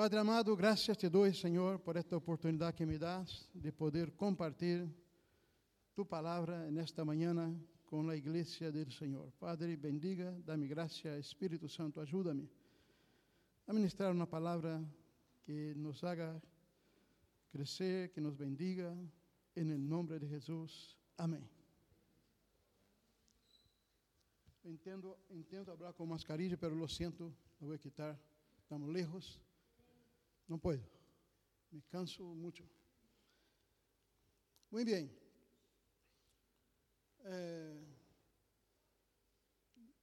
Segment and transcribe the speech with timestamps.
[0.00, 4.88] Padre amado, graças te dou, Senhor, por esta oportunidade que me das de poder compartilhar
[5.94, 7.34] tu palavra nesta manhã
[7.84, 9.30] com a igreja do Senhor.
[9.32, 12.48] Padre, bendiga, dá-me graça, Espírito Santo, ajuda-me
[13.66, 14.82] a ministrar uma palavra
[15.42, 16.40] que nos haga
[17.50, 18.96] crescer, que nos bendiga,
[19.54, 20.96] em nome de Jesus.
[21.18, 21.46] Amém.
[24.64, 27.24] Entendo, entendo falar com mascarilla, pero lo siento,
[27.60, 28.18] lo voy a quitar.
[28.62, 29.49] Estamos lejos.
[30.50, 30.84] Não puedo.
[31.70, 32.68] Me canso muito.
[34.68, 35.08] Muito bem.
[37.20, 37.80] Eh,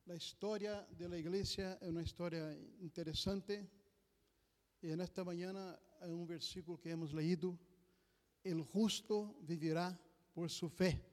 [0.08, 3.70] a história da igreja é uma história interessante.
[4.82, 5.52] E nesta manhã
[6.00, 7.60] é um versículo que hemos leído.
[8.42, 10.00] El justo vivirá
[10.34, 11.04] por su fé.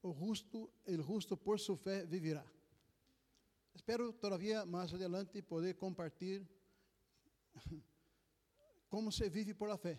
[0.00, 2.46] O justo, el justo por su fé vivirá.
[3.74, 6.46] Espero todavía mais adelante poder compartilhar
[8.90, 9.98] como se vive por la fé.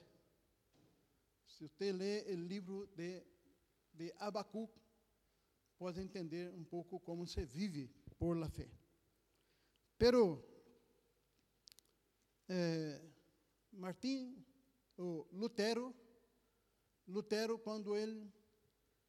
[1.48, 3.24] Se você lê o livro de,
[3.94, 4.14] de
[5.78, 8.70] pode entender um pouco como se vive por la fé.
[9.98, 10.44] Pero,
[12.50, 13.02] eh,
[13.72, 14.46] Martim,
[14.98, 15.96] o Lutero,
[17.08, 18.30] Lutero, quando ele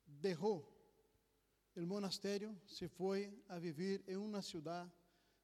[0.06, 0.72] deixou
[1.74, 4.92] o monastério, se foi a viver em uma cidade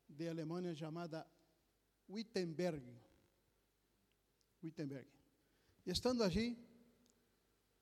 [0.09, 1.27] de Alemanha chamada
[2.09, 3.08] Wittenberg.
[4.63, 5.09] Wittenberg.
[5.87, 6.59] Estando ali,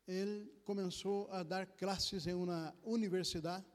[0.06, 3.66] ele começou a dar classes em uma universidade.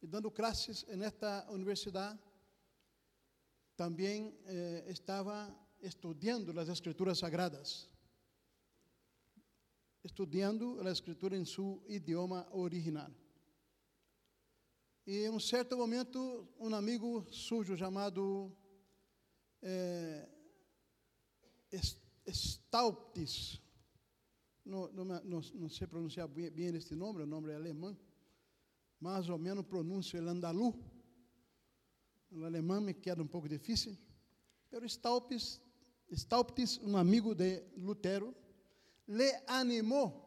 [0.00, 2.18] E dando classes nesta universidade,
[3.76, 7.88] também eh, estava estudando as escrituras sagradas.
[10.02, 13.10] Estudando a escritura em seu idioma original.
[15.06, 18.50] E em um certo momento, um amigo sujo chamado
[19.62, 20.28] eh,
[22.28, 23.60] Stauptis,
[24.64, 27.96] não, não, não, não, sei pronunciar bem, bem este nome, o nome é alemão,
[29.00, 30.74] mais ou menos pronuncio el andalu.
[32.30, 33.96] O alemão me queda um pouco difícil.
[34.68, 35.60] Pero Stauptis,
[36.10, 38.34] Stauptis, um amigo de Lutero,
[39.06, 40.26] le animou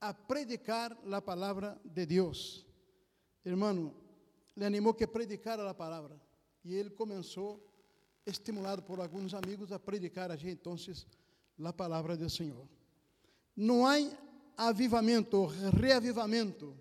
[0.00, 2.66] a predicar a palavra de Deus.
[3.44, 3.94] Hermano,
[4.54, 6.20] le animou que predicara a palavra.
[6.64, 7.67] E ele começou
[8.28, 10.76] estimulado por alguns amigos a predicar allí então
[11.64, 12.68] a palavra do Senhor.
[13.56, 13.96] Não há
[14.56, 16.76] avivamento, reavivamento.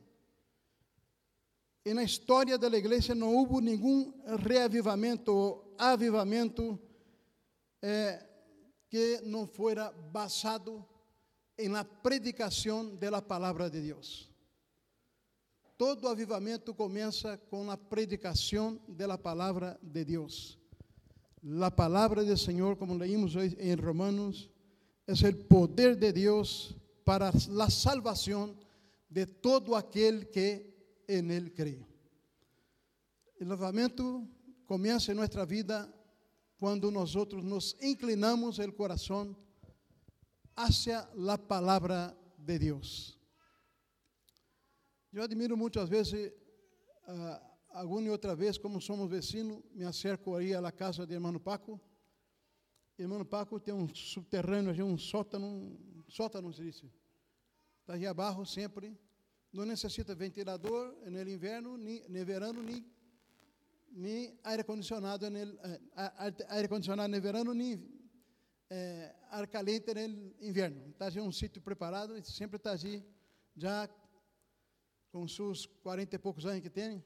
[1.85, 4.13] E na história da igreja não houve nenhum
[4.45, 6.79] reavivamento ou avivamento
[7.81, 8.25] eh,
[8.89, 10.85] que não fora basado
[11.57, 14.29] em la predicação da palavra de Deus.
[15.77, 20.57] Todo avivamento começa com a predicação da palavra de Deus.
[21.41, 24.49] La palabra del Señor, como leímos hoy en Romanos,
[25.05, 28.57] es el poder de Dios para la salvación
[29.07, 31.85] de todo aquel que en Él cree.
[33.39, 34.27] El avivamiento
[34.65, 35.93] comienza en nuestra vida
[36.57, 39.37] cuando nosotros nos inclinamos el corazón
[40.55, 43.19] hacia la palabra de Dios.
[45.11, 46.33] Yo admiro muchas veces
[47.69, 51.79] alguma outra vez, como somos vecinos, me acerco aí à casa de irmão Paco.
[52.97, 55.77] Irmão Paco tem um subterrâneo, um sótano,
[56.07, 56.83] sótano, se diz.
[57.81, 58.97] Está aí abaixo sempre.
[59.53, 62.85] Não necessita ventilador no inverno, nem no verano, nem,
[63.91, 65.81] nem ar-condicionado no eh,
[66.50, 67.81] ar-condicionado no verano, nem
[68.69, 70.89] eh, ar caliente no inverno.
[70.89, 73.06] Está aí um sítio preparado, e sempre está aí,
[73.56, 73.89] já
[75.11, 77.03] com seus 40 e poucos anos que tem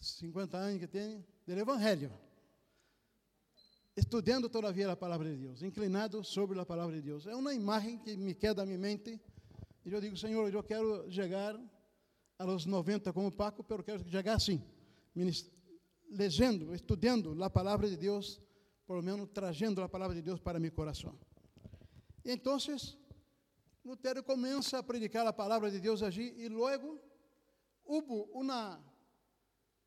[0.00, 2.12] 50 anos que tem, do Evangelho.
[3.96, 7.26] Estudando todavia a palavra de Deus, inclinado sobre a palavra de Deus.
[7.26, 9.18] É uma imagem que me queda à minha mente.
[9.84, 11.58] E eu digo, Senhor, eu quero chegar
[12.38, 14.62] aos 90 como Paco, pero quero chegar assim,
[16.10, 18.40] lendo, estudando a palavra de Deus,
[18.86, 21.18] por lo menos trazendo a palavra de Deus para meu coração.
[22.24, 22.58] E então,
[23.84, 27.00] Lutero começa a predicar a palavra de Deus allí e logo
[27.84, 28.82] houve uma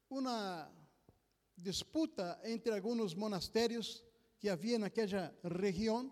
[0.10, 0.72] uma
[1.56, 4.04] disputa entre alguns monastérios
[4.40, 6.12] que havia naquela região,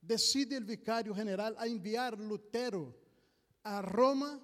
[0.00, 2.94] decide o vicário general a enviar Lutero
[3.64, 4.40] a Roma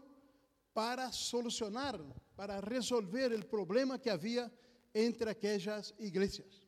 [0.73, 1.99] para solucionar,
[2.35, 4.53] para resolver o problema que havia
[4.95, 6.67] entre aquelas igrejas.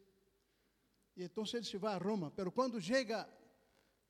[1.17, 3.29] E então ele se vai a Roma, mas quando chega,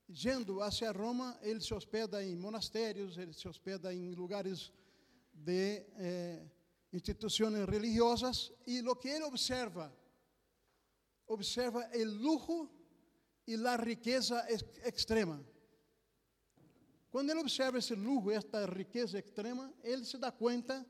[0.09, 4.73] yendo hacia Roma, ele se hospeda em monastérios, ele se hospeda em lugares
[5.33, 6.45] de eh,
[6.97, 9.93] instituciones religiosas y lo que él observa
[11.27, 12.71] observa o lujo
[13.47, 15.39] e a riqueza ex extrema.
[17.11, 20.85] Quando ele observa esse lujo, esta riqueza extrema, ele se dá conta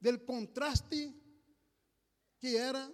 [0.00, 1.14] do contraste
[2.38, 2.90] que era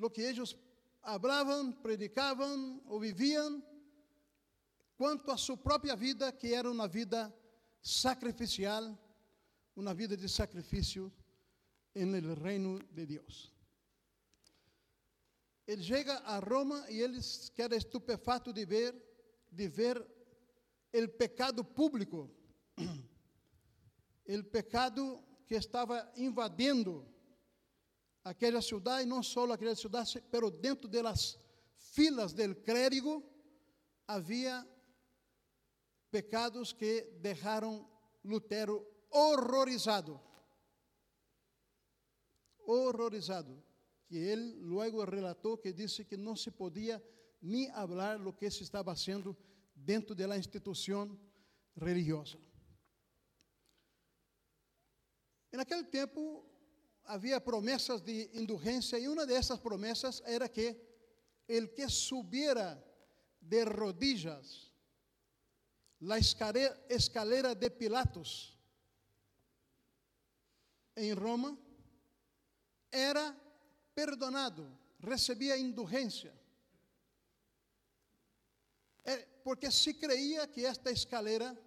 [0.00, 0.56] o que eles
[1.02, 3.62] hablavam, predicavam ou viviam,
[4.96, 7.32] quanto a sua própria vida, que era uma vida
[7.82, 8.98] sacrificial,
[9.76, 11.12] uma vida de sacrifício
[11.94, 13.52] no reino de Deus.
[15.66, 17.18] Ele chega a Roma e ele
[17.54, 18.94] queda estupefato de ver,
[19.50, 20.04] de ver
[20.94, 22.30] o pecado público,
[24.28, 27.06] o pecado que estava invadindo
[28.24, 31.38] aquela cidade, e não só aquela cidade, mas dentro das
[31.76, 33.22] filas do clérigo
[34.06, 34.66] havia
[36.10, 37.88] pecados que deixaram
[38.24, 40.20] Lutero horrorizado.
[42.66, 43.62] Horrorizado.
[44.06, 47.02] Que ele logo relatou que disse que não se podia
[47.40, 49.36] nem falar o que se estava fazendo
[49.74, 51.18] dentro da instituição
[51.76, 52.38] religiosa.
[55.52, 56.44] Naquele tempo
[57.04, 60.76] havia promessas de indulgência e uma dessas promessas era que
[61.48, 62.82] el que subiera
[63.40, 64.72] de rodillas
[66.00, 68.58] la escalera de Pilatos
[70.96, 71.56] em Roma
[72.92, 73.34] era
[73.94, 76.32] perdonado, recebia indulgência.
[79.04, 81.58] É porque se creia que esta escalera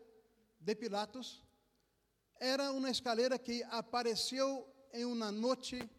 [0.59, 1.43] de Pilatos
[2.39, 5.89] era uma escalera que apareceu em uma noite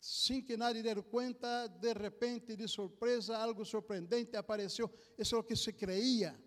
[0.00, 4.90] sem que nadie der conta, de repente, de surpresa, algo surpreendente apareceu.
[5.16, 6.38] Isso é o que se creia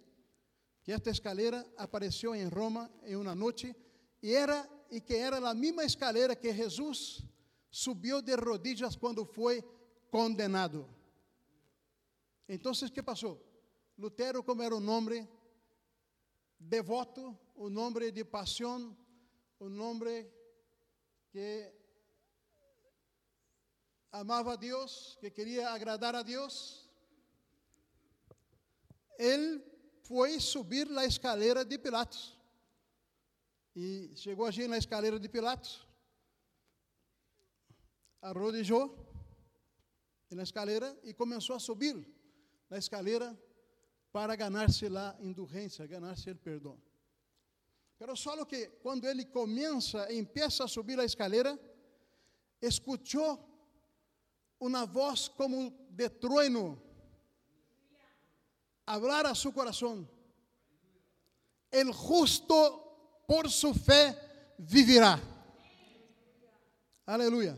[0.83, 3.75] que esta escalera apareceu em Roma em uma noite
[4.21, 7.23] e era e que era a mesma escalera que Jesus
[7.71, 9.63] subiu de rodillas quando foi
[10.11, 10.87] condenado.
[12.47, 13.41] Então, o que passou?
[13.97, 15.27] Lutero, como era um homem
[16.59, 18.95] devoto, um homem de paixão,
[19.59, 20.29] um homem
[21.31, 21.71] que
[24.11, 26.89] amava a Deus, que queria agradar a Deus,
[29.17, 29.63] ele
[30.03, 32.37] foi subir a escalera de Pilatos.
[33.73, 35.87] E chegou ali na escalera de Pilatos,
[38.21, 38.95] arrodilhou
[40.29, 41.95] na escalera e começou a subir
[42.69, 43.37] na escalera
[44.11, 46.81] para ganhar-se a indulgência, ganhar-se perdão.
[47.97, 51.59] Pero só que quando ele começa, empieza a subir a escalera,
[52.61, 53.39] escutou
[54.59, 56.81] uma voz como de trueno
[58.85, 60.09] hablar a su corazón.
[61.71, 64.15] El justo por su fe
[64.57, 65.19] vivirá.
[67.05, 67.57] Aleluya.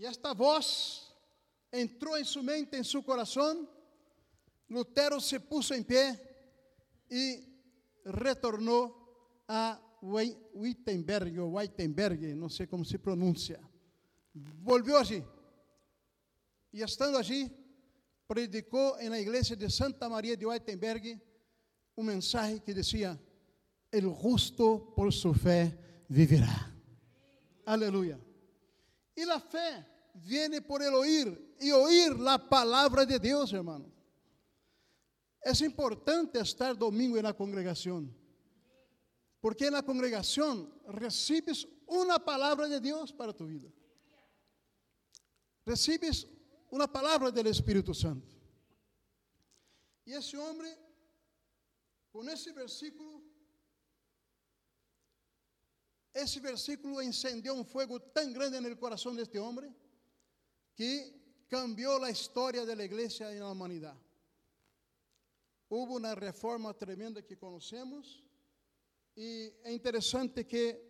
[0.00, 1.14] Y esta voz
[1.70, 3.68] entró en su mente, en su corazón.
[4.68, 6.18] Lutero se puso en pie
[7.10, 7.38] y
[8.06, 8.96] retornó
[9.46, 13.60] a Wittenberg o Wittenberg, no sé cómo se pronuncia.
[14.32, 15.22] Volvió allí.
[16.72, 17.52] Y estando allí,
[18.26, 21.20] predicou na igreja de Santa Maria de Wittenberg
[21.94, 23.20] um mensagem que dizia:
[23.92, 25.76] El justo por su fé
[26.08, 26.72] viverá.
[27.66, 28.18] Aleluia.
[29.14, 33.92] E a fé viene por el oír e oír a palavra de Deus, hermano.
[35.42, 38.08] É importante estar domingo na congregação,
[39.40, 43.72] porque na congregação recebes uma palavra de Deus para tu vida.
[45.64, 46.26] Recebes
[46.70, 48.36] una palabra del Espíritu Santo.
[50.04, 50.76] Y ese hombre,
[52.10, 53.22] con ese versículo,
[56.12, 59.72] ese versículo encendió un fuego tan grande en el corazón de este hombre
[60.80, 63.94] que cambió la historia de la iglesia y la humanidad.
[65.68, 68.24] Hubo una reforma tremenda que conocemos
[69.14, 70.88] y es interesante que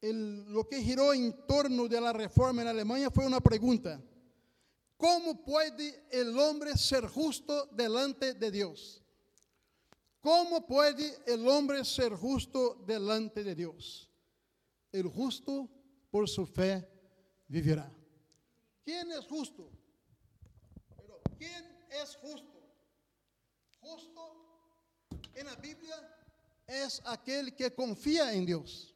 [0.00, 4.02] lo que giró en torno de la reforma en Alemania fue una pregunta.
[4.96, 9.04] ¿Cómo puede el hombre ser justo delante de Dios?
[10.20, 14.10] ¿Cómo puede el hombre ser justo delante de Dios?
[14.90, 15.70] El justo
[16.10, 16.84] por su fe
[17.46, 17.88] vivirá.
[18.84, 19.70] ¿Quién es justo?
[20.96, 22.62] Pero, ¿quién es justo?
[23.80, 24.20] Justo
[25.34, 25.96] en la Biblia
[26.66, 28.94] es aquel que confía en Dios.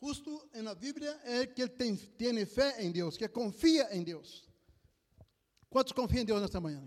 [0.00, 4.48] Justo na Bíblia é que ele tem, tem fé em Deus, que confia em Deus.
[5.70, 6.82] Quantos confiam em Deus nesta manhã?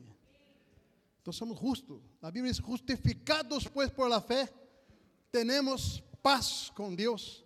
[1.21, 2.01] Então somos justos.
[2.21, 4.53] A Bíblia diz: justificados, pois, por la fé,
[5.31, 7.44] temos paz com Deus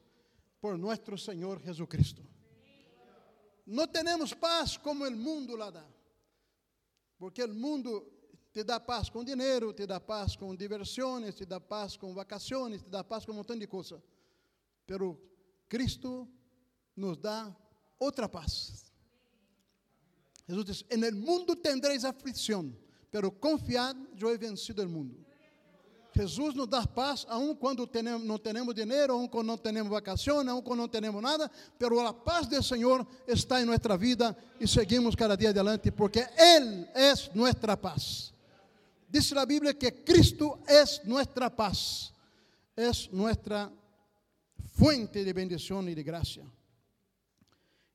[0.59, 2.21] por nuestro Señor Jesucristo.
[3.65, 5.87] No tenemos paz como el mundo la da.
[7.17, 8.19] Porque el mundo
[8.51, 12.81] te dá paz com dinheiro, te dá paz com diversões, te dá paz com vacações,
[12.81, 14.01] te dá paz com um montão de coisas.
[14.85, 15.21] Pero
[15.67, 16.27] Cristo
[16.95, 17.55] nos dá
[17.99, 18.91] outra paz.
[20.47, 22.75] Jesus diz: En el mundo tendréis aflição,
[23.11, 25.28] pero confiad, eu he vencido el mundo.
[26.15, 27.87] Jesus nos dá paz, aun quando
[28.23, 32.13] não temos dinheiro, aun quando não temos vacações, aun quando não temos nada, pero a
[32.13, 37.13] paz do Senhor está em nossa vida e seguimos cada dia adelante, porque Ele é
[37.35, 38.33] nossa paz.
[39.07, 42.11] Dice a Bíblia que Cristo é nossa paz,
[42.75, 43.71] é nossa
[44.73, 46.41] fuente de bendição e de graça.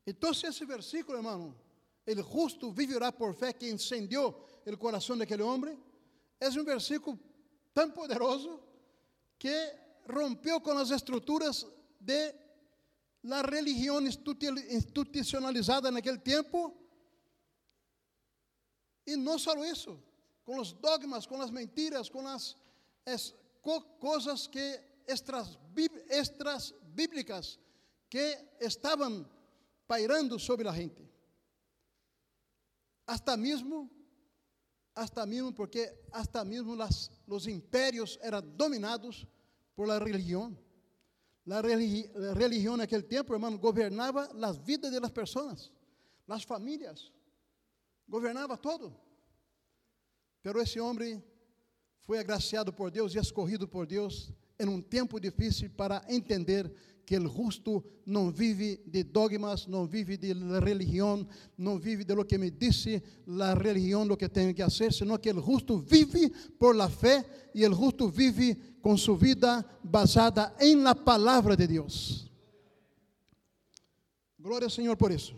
[0.07, 1.55] Então, esse versículo, hermano,
[2.07, 5.79] el justo vivirá por fé que incendiou o coração daquele homem,
[6.41, 7.19] é um versículo
[7.75, 8.63] tão poderoso
[9.39, 9.75] que
[10.11, 11.67] rompeu com as estruturas
[12.01, 12.35] de
[13.23, 16.75] la religião institucionalizada naquele tempo.
[19.07, 20.03] E não só isso,
[20.45, 22.57] com os dogmas, com as mentiras, com as
[23.05, 25.59] es, co, coisas que extras,
[26.09, 27.59] extras bíblicas
[28.09, 29.29] que estavam
[29.87, 31.03] pairando sobre a gente.
[33.07, 33.91] Hasta mesmo
[34.95, 39.27] hasta mismo porque hasta mismo las, los imperios eran dominados
[39.75, 40.59] por la religión.
[41.45, 45.71] La, religi la, religión en aquel tiempo, hermano, gobernaba las vidas de las personas,
[46.27, 47.13] las familias,
[48.07, 48.99] gobernaba todo.
[50.43, 51.23] Pero esse homem
[52.01, 56.71] foi agraciado por Deus e escorrido por Deus em um tempo difícil para entender
[57.05, 62.25] que o justo não vive de dogmas, não vive de religião, não vive de lo
[62.25, 63.03] que me disse
[63.41, 67.51] a religião, lo que tenho que fazer, senão que o justo vive por la fé
[67.55, 72.31] e o justo vive com sua vida basada em la palavra de Deus.
[74.39, 75.35] Glória ao Senhor por isso.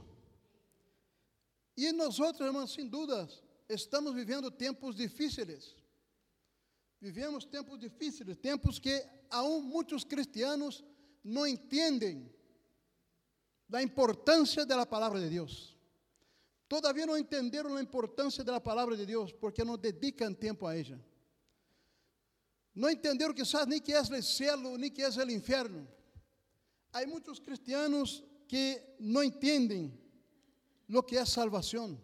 [1.76, 5.76] E nós outros, irmãos, sem dúvidas, estamos vivendo tempos difíceis.
[7.00, 10.82] Vivemos tempos difíceis, tempos que aún muitos cristianos
[11.26, 12.33] não entendem
[13.68, 15.76] da importância da palavra de Deus.
[16.68, 21.04] Todavia não entenderam a importância da palavra de Deus porque não dedicam tempo a ela.
[22.73, 25.88] Não entenderam que sabe nem que é o céu, nem que é o inferno.
[26.92, 29.99] Há muitos cristianos que não entendem
[30.88, 32.00] o que é salvação,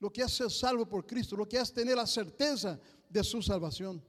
[0.00, 3.42] o que é ser salvo por Cristo, o que é ter a certeza de sua
[3.42, 4.02] salvação.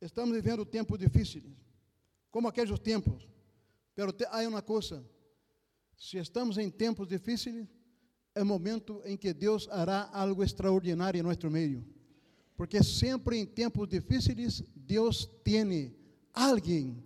[0.00, 1.69] Estamos vivendo tempos difíceis
[2.30, 3.28] como aqueles tempos.
[3.94, 5.04] Pero há uma coisa:
[5.96, 7.66] se estamos em tempos difíceis,
[8.34, 11.84] é momento em que Deus hará algo extraordinário em nosso meio.
[12.56, 15.94] Porque sempre em tempos difíceis, Deus tem
[16.32, 17.02] alguém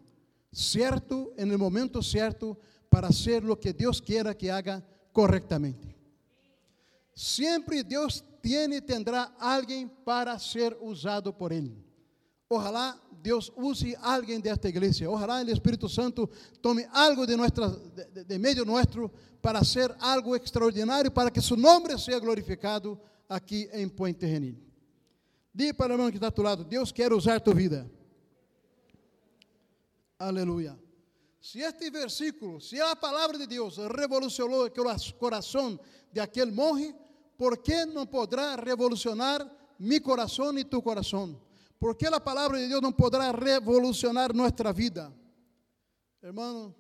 [0.53, 2.57] certo, no momento certo,
[2.89, 5.97] para ser o que Deus queira que haga corretamente.
[7.15, 11.84] Sempre Deus tem e tendrá alguém para ser usado por Ele.
[12.55, 15.09] Ojalá Deus use alguém desta igreja.
[15.09, 16.29] Ojalá o Espírito Santo
[16.61, 21.57] tome algo de, nuestra, de, de meio nosso para ser algo extraordinário, para que seu
[21.57, 24.57] nome seja glorificado aqui em Puente Genil.
[25.55, 27.91] Diga para o irmão que está a tu lado: Deus quer usar tua vida.
[30.19, 30.79] Aleluia.
[31.41, 35.79] Se este versículo, se a palavra de Deus revolucionou o coração
[36.13, 36.95] de aquele monge,
[37.37, 39.47] por que não poderá revolucionar
[39.79, 41.39] mi coração e tu coração?
[41.85, 45.15] ¿Por qué la palabra de Dios no podrá revolucionar nuestra vida?
[46.23, 46.75] Hermano,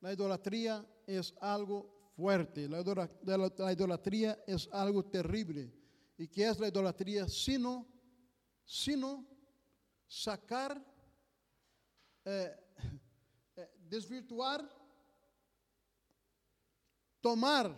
[0.00, 2.80] la idolatría es algo fuerte, la
[3.70, 5.72] idolatría es algo terrible.
[6.18, 7.28] ¿Y qué es la idolatría?
[7.28, 7.86] Sino,
[8.64, 9.24] sino
[10.08, 10.84] sacar,
[12.24, 12.50] eh,
[13.54, 14.68] eh, desvirtuar,
[17.20, 17.72] tomar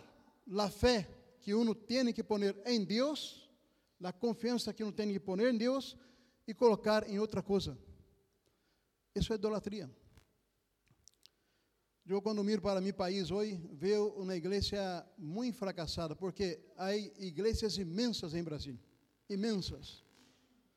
[0.47, 3.50] la fe que uno tiene que poner en Dios,
[3.99, 5.99] la confianza que uno tiene que poner en Dios,
[6.49, 7.78] e colocar em outra coisa.
[9.14, 9.88] Isso é idolatria.
[12.07, 17.76] Eu, quando miro para meu país hoje, vejo uma igreja muito fracassada, porque há igrejas
[17.76, 18.78] imensas em Brasil
[19.28, 20.02] imensas.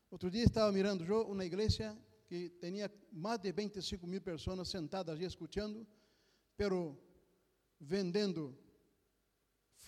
[0.10, 1.98] Outro dia estava mirando eu uma igreja
[2.28, 5.88] que tinha mais de 25 mil pessoas sentadas ali escutando,
[6.58, 7.01] pero
[7.80, 8.58] vendendo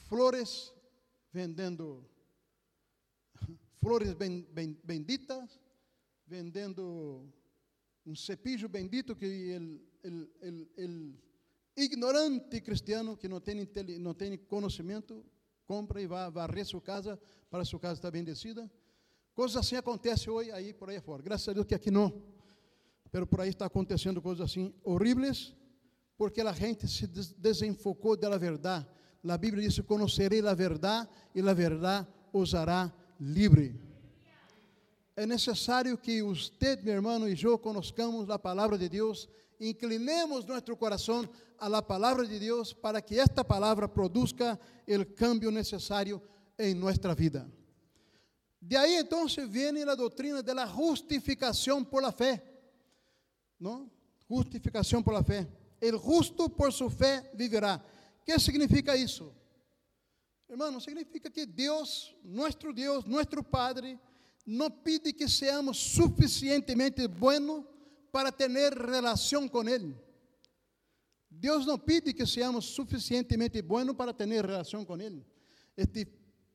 [0.07, 0.73] flores,
[1.31, 2.09] vendendo
[3.81, 5.59] flores benditas,
[6.25, 7.27] vendendo
[8.05, 9.57] um cepillo bendito que
[11.75, 13.67] o ignorante cristiano que não tem,
[13.99, 15.25] não tem conhecimento
[15.65, 18.69] compra e vai varrer sua casa para sua casa estar bendecida.
[19.33, 21.23] Coisas assim acontecem hoje aí por aí fora.
[21.23, 22.21] Graças a Deus que aqui não.
[23.11, 25.55] pero por aí está acontecendo coisas assim horríveis,
[26.17, 28.85] porque a gente se desenfocou da verdade.
[29.27, 33.79] A Bíblia diz: Conhecerei a verdade e a verdade os hará livre.
[35.15, 39.29] É necessário que você, meu irmão, e eu conozcamos a palavra de Deus,
[39.59, 41.29] inclinemos nosso coração
[41.59, 46.21] a la palavra de Deus para que esta palavra produzca o cambio necessário
[46.57, 47.47] em nossa vida.
[48.59, 52.41] De aí então vem a doutrina de la justificação por la fé.
[53.59, 53.91] ¿No?
[54.29, 55.47] Justificação por la fé.
[55.79, 57.83] El justo por su fé viverá.
[58.25, 59.31] Que significa isso?
[60.49, 63.99] Hermano, significa que Deus, nosso Deus, nosso Padre,
[64.45, 67.63] não pede que seamos suficientemente buenos
[68.11, 69.95] para ter relação com Ele.
[71.29, 75.25] Deus não pede que seamos suficientemente buenos para ter relação com Ele.
[75.75, 76.07] Este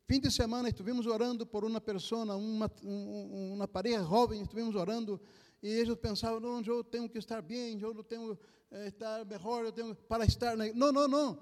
[0.07, 5.21] fim de semana estivemos orando por uma pessoa, uma, uma pareja jovem, estivemos orando
[5.63, 9.65] e eles pensavam, não, eu tenho que estar bem, eu tenho que eh, estar melhor,
[9.65, 11.39] eu tenho para estar na Não, não, não.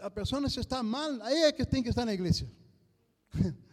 [0.00, 2.50] A pessoa se está mal, aí é que tem que estar na igreja.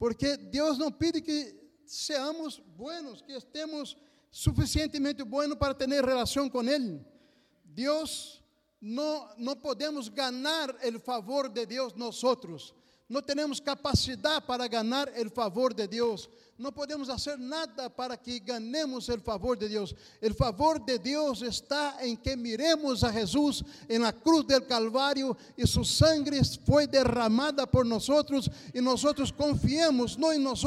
[0.00, 1.54] Porque Deus não pede que
[1.84, 3.98] seamos buenos, que estemos
[4.30, 7.04] suficientemente buenos para ter relação com Ele.
[7.62, 8.42] Deus,
[8.80, 12.22] não, não podemos ganhar o favor de Deus nós.
[13.06, 16.30] Não temos capacidade para ganhar o favor de Deus.
[16.60, 19.94] Não podemos fazer nada para que ganemos o favor de Deus.
[20.22, 25.34] O favor de Deus está em que miremos a Jesus em la cruz del Calvário
[25.56, 28.06] e sua sangre foi derramada por nós
[28.74, 29.02] e nós
[29.34, 30.62] confiemos não em nós,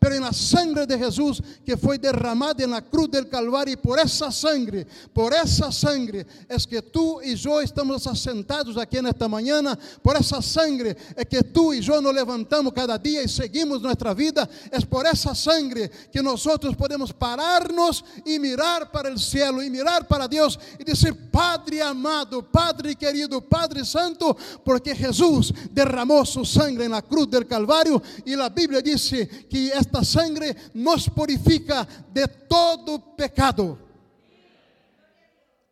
[0.00, 3.76] pero em la sangre de Jesus que foi derramada em la cruz del Calvário e
[3.76, 9.28] por essa sangre, por essa sangre é que tu e eu estamos assentados aqui nesta
[9.28, 9.62] manhã,
[10.02, 14.12] por essa sangre é que tu e eu nos levantamos cada dia e seguimos nossa
[14.12, 19.70] vida, é por essa sangre que nosotros podemos pararnos y mirar para el cielo y
[19.70, 26.44] mirar para Dios y decir, Padre amado, Padre querido, Padre santo, porque Jesús derramó su
[26.44, 31.86] sangre en la cruz del Calvario y la Biblia dice que esta sangre nos purifica
[32.12, 33.78] de todo pecado.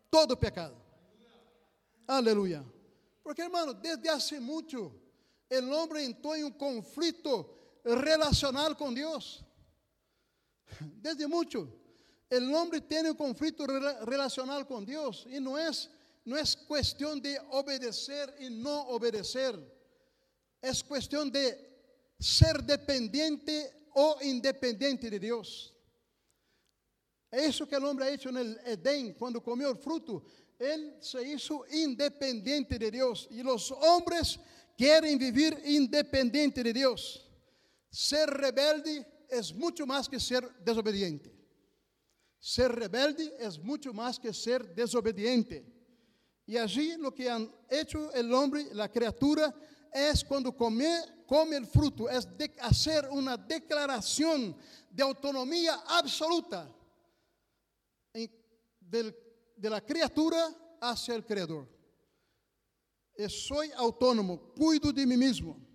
[0.09, 0.75] Todo pecado.
[2.07, 2.63] Aleluya.
[3.21, 4.93] Porque hermano, desde hace mucho
[5.49, 9.43] el hombre entró en un conflicto relacional con Dios.
[11.01, 11.67] Desde mucho,
[12.29, 15.89] el hombre tiene un conflicto relacional con Dios y no es,
[16.25, 19.55] no es cuestión de obedecer y no obedecer.
[20.61, 21.67] Es cuestión de
[22.19, 25.73] ser dependiente o independiente de Dios.
[27.31, 30.23] Eso que el hombre ha hecho en el Edén cuando comió el fruto.
[30.57, 34.39] Él se hizo independiente de Dios y los hombres
[34.75, 37.25] quieren vivir independiente de Dios.
[37.89, 41.33] Ser rebelde es mucho más que ser desobediente.
[42.39, 45.65] Ser rebelde es mucho más que ser desobediente.
[46.45, 49.53] Y allí lo que han hecho el hombre, la criatura,
[49.91, 54.55] es cuando come, come el fruto, es de hacer una declaración
[54.89, 56.73] de autonomía absoluta
[59.57, 61.67] de la criatura hacia el creador.
[63.27, 65.66] soy autónomo, cuido de mí mismo.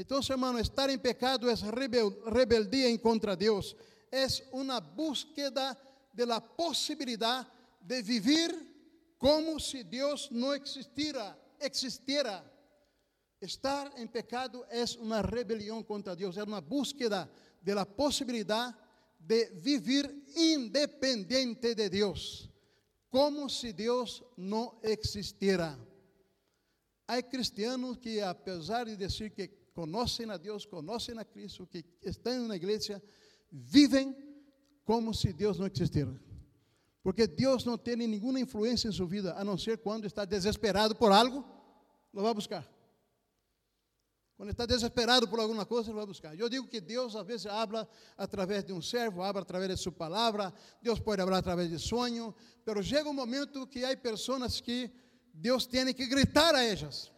[0.00, 3.74] Então, hermano, estar em pecado é rebel, rebeldia contra Deus.
[4.12, 5.76] É uma búsqueda
[6.14, 7.48] de la possibilidade
[7.80, 8.54] de vivir
[9.18, 12.44] como se Deus não existira, existiera.
[13.40, 17.28] Estar em pecado é uma rebelião contra Deus, é uma búsqueda
[17.60, 18.76] de la possibilidade
[19.18, 22.48] de vivir independente de Deus,
[23.10, 25.76] como se Deus não existiera.
[27.08, 32.48] Há cristianos que, apesar de dizer que conhecem a Deus, conhecem a Cristo, que estão
[32.48, 33.00] na igreja,
[33.48, 34.16] vivem
[34.84, 36.18] como se Deus não existisse.
[37.00, 40.96] Porque Deus não tem nenhuma influência em sua vida, a não ser quando está desesperado
[40.96, 41.44] por algo,
[42.12, 42.68] lo vai buscar.
[44.36, 46.36] Quando está desesperado por alguma coisa, ele vai buscar.
[46.36, 49.92] Eu digo que Deus às vezes habla através de um servo, habla através de sua
[49.92, 52.34] palavra, Deus pode falar através de sonho,
[52.66, 54.90] mas chega um momento que há pessoas que
[55.32, 57.12] Deus tem que gritar a elas.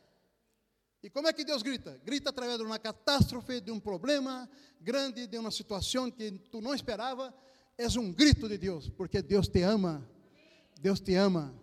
[1.02, 1.98] E como é que Deus grita?
[2.04, 4.48] Grita através de uma catástrofe, de um problema
[4.80, 7.34] grande, de uma situação que tu não esperava.
[7.78, 10.06] É um grito de Deus, porque Deus te ama.
[10.78, 11.54] Deus te ama.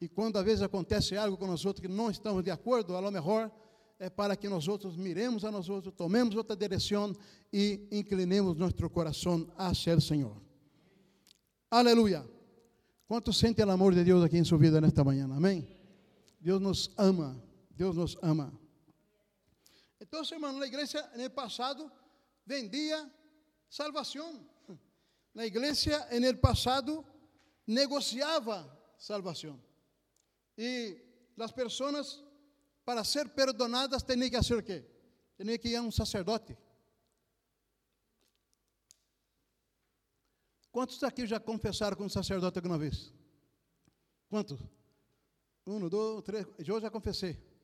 [0.00, 3.00] E quando às vezes acontece algo com nós outros que não estamos de acordo, a
[3.00, 3.50] lo melhor
[3.98, 7.14] é para que nós outros miremos a nós outros, tomemos outra direção
[7.52, 10.36] e inclinemos nosso coração hacia o Senhor.
[11.70, 12.28] Aleluia.
[13.08, 15.24] Quanto sente o amor de Deus aqui em sua vida nesta manhã?
[15.32, 15.66] Amém?
[16.40, 17.40] Deus nos ama.
[17.76, 18.58] Deus nos ama.
[20.00, 21.90] Então, hermano, a igreja no passado
[22.44, 23.10] vendia
[23.68, 24.48] salvação.
[25.34, 27.04] na igreja, el passado,
[27.66, 28.58] negociava
[28.98, 29.62] salvação.
[30.56, 30.98] E
[31.38, 32.24] as pessoas,
[32.84, 34.82] para ser perdonadas, tinham que fazer o quê?
[35.36, 36.56] Tinham que ir a um sacerdote.
[40.72, 43.12] Quantos aqui já confessaram com um sacerdote alguma vez?
[44.28, 44.60] Quantos?
[45.66, 46.46] Um, dois, três.
[46.58, 47.55] Eu já confessei.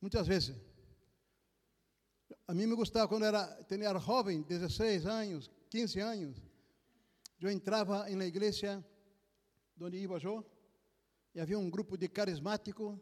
[0.00, 0.56] Muitas vezes.
[2.46, 6.42] A mim me gostava quando era, era jovem, 16 anos, 15 anos.
[7.40, 8.84] Eu entrava na igreja
[9.80, 10.44] onde ia eu,
[11.34, 13.00] e havia um grupo de carismático,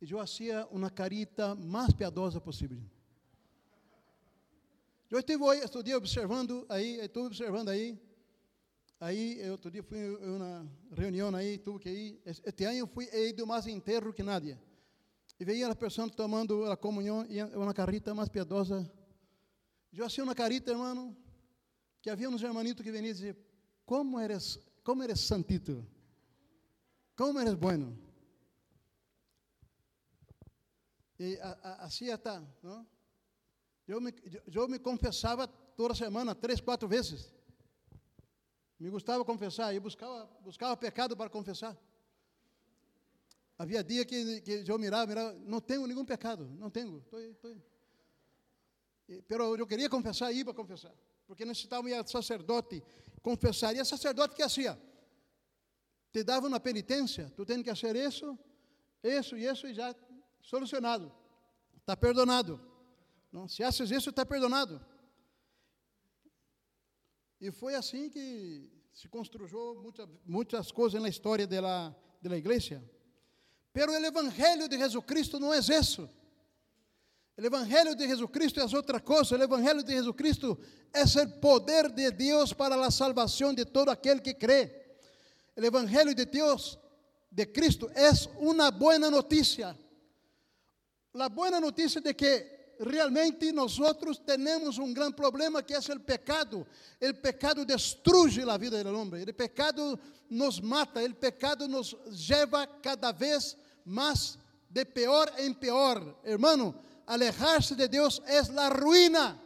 [0.00, 2.82] e eu fazia uma carita mais piadosa possível.
[5.10, 8.00] Eu estive aí, estudei observando aí, estou observando aí,
[9.04, 10.64] Aí, outro dia fui em uma
[10.96, 12.22] reunião aí, tive que ir.
[12.24, 14.56] Este ano fui ido mais enterro que nadie.
[15.42, 18.88] E veio a pessoa tomando a comunhão, e uma carita mais piedosa.
[19.92, 21.16] Eu achei uma carita, irmão,
[22.00, 23.36] que havia uns hermanitos que veniam dizer,
[23.84, 25.84] como eres, como eres santito,
[27.16, 27.98] como eres bueno.
[31.18, 31.36] E
[31.80, 32.86] assim está, não?
[33.88, 34.14] Eu me,
[34.46, 37.34] eu me confessava toda semana, três, quatro vezes.
[38.78, 41.76] Me gostava confessar, e buscava, buscava pecado para confessar.
[43.58, 47.56] Havia dia que, que eu mirava, mirava, não tenho nenhum pecado, não tenho, estou.
[49.28, 50.92] Pero eu queria confessar, ia para confessar,
[51.26, 52.82] porque necessitava ir ao sacerdote
[53.22, 53.74] confessar.
[53.76, 54.80] E o sacerdote que fazia?
[56.12, 58.38] Te dava uma penitência, tu tem que fazer isso,
[59.02, 59.94] isso e isso, e já
[60.40, 61.12] solucionado.
[61.78, 62.60] Está perdonado.
[63.30, 64.84] Não, se haces isso, está perdonado.
[67.40, 72.82] E foi assim que se construyó muitas, muitas coisas na história da igreja.
[73.72, 76.08] Pero o Evangelho de Jesucristo não é isso.
[77.36, 79.36] O Evangelho de Jesucristo é outra coisa.
[79.36, 80.58] O Evangelho de Jesucristo
[80.92, 84.70] é o poder de Deus para a salvação de todo aquele que crê.
[85.56, 86.78] O Evangelho de Deus,
[87.30, 89.76] de Cristo, é uma boa notícia.
[91.14, 92.46] A boa notícia de que
[92.78, 93.78] realmente nós
[94.26, 96.66] temos um grande problema que é o pecado.
[97.00, 99.22] O pecado destrui a vida do homem.
[99.22, 101.02] O pecado nos mata.
[101.02, 101.96] O pecado nos
[102.28, 106.18] leva cada vez mais de pior em pior.
[106.24, 106.74] Hermano,
[107.06, 109.40] alejar-se de Deus é a ruína.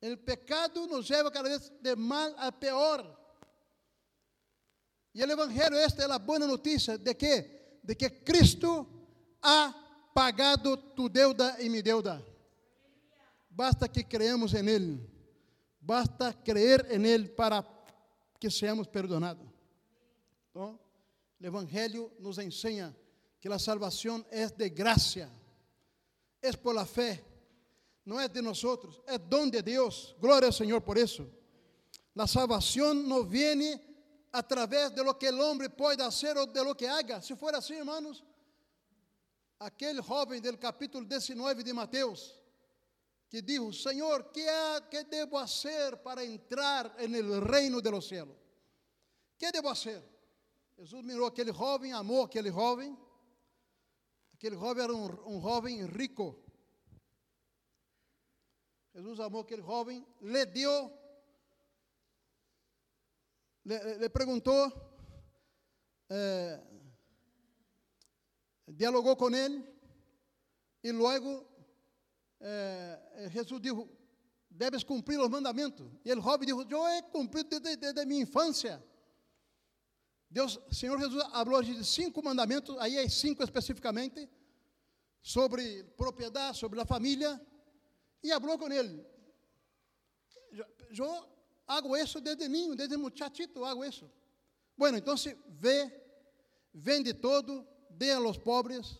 [0.00, 3.18] O pecado nos leva cada vez de mal a pior.
[5.14, 8.86] E o Evangelho, esta é a boa notícia de que, de que Cristo
[9.42, 9.74] ha
[10.14, 12.24] pagado tu deuda e me deuda.
[13.50, 15.10] Basta que creamos em Ele.
[15.80, 17.64] Basta crer em Ele para
[18.38, 19.44] que seamos perdonados.
[20.50, 20.78] Então,
[21.40, 22.96] o Evangelho nos ensina
[23.40, 25.30] que a salvação é de graça,
[26.42, 27.24] é por la fé,
[28.04, 28.62] não é de nós,
[29.06, 30.16] é dom de Deus.
[30.18, 31.30] Glória ao Senhor por isso.
[32.16, 33.80] A salvação não vem
[34.32, 37.20] através de lo que o homem pode fazer ou de lo que haga.
[37.20, 38.24] Se for assim, hermanos,
[39.60, 42.34] aquele jovem do capítulo 19 de Mateus,
[43.28, 48.34] que disse: Senhor, que, é, que devo fazer para entrar no reino dos céus?
[49.38, 50.02] Que devo fazer?
[50.78, 52.96] Jesus mirou aquele jovem, amou aquele jovem.
[54.34, 56.40] Aquele jovem era um, um jovem rico.
[58.94, 60.92] Jesus amou aquele jovem, lhe deu,
[63.64, 64.72] lhe, lhe perguntou,
[66.10, 66.60] eh,
[68.68, 69.64] dialogou com ele
[70.82, 71.44] e logo
[72.40, 73.88] eh, Jesus disse:
[74.48, 75.90] Deves cumprir os mandamentos.
[76.04, 78.80] E ele jovem disse: Eu he cumprido desde, desde a minha infância.
[80.30, 84.28] Deus, Senhor Jesus falou de cinco mandamentos, aí é cinco especificamente,
[85.22, 87.40] sobre propriedade, sobre a família,
[88.22, 89.04] e falou com ele.
[90.96, 91.28] Eu
[91.66, 94.10] hago isso desde niño, desde muchachito hago isso.
[94.76, 95.14] Bueno, então
[95.48, 95.92] ve,
[96.72, 98.98] vende todo, dê a los pobres.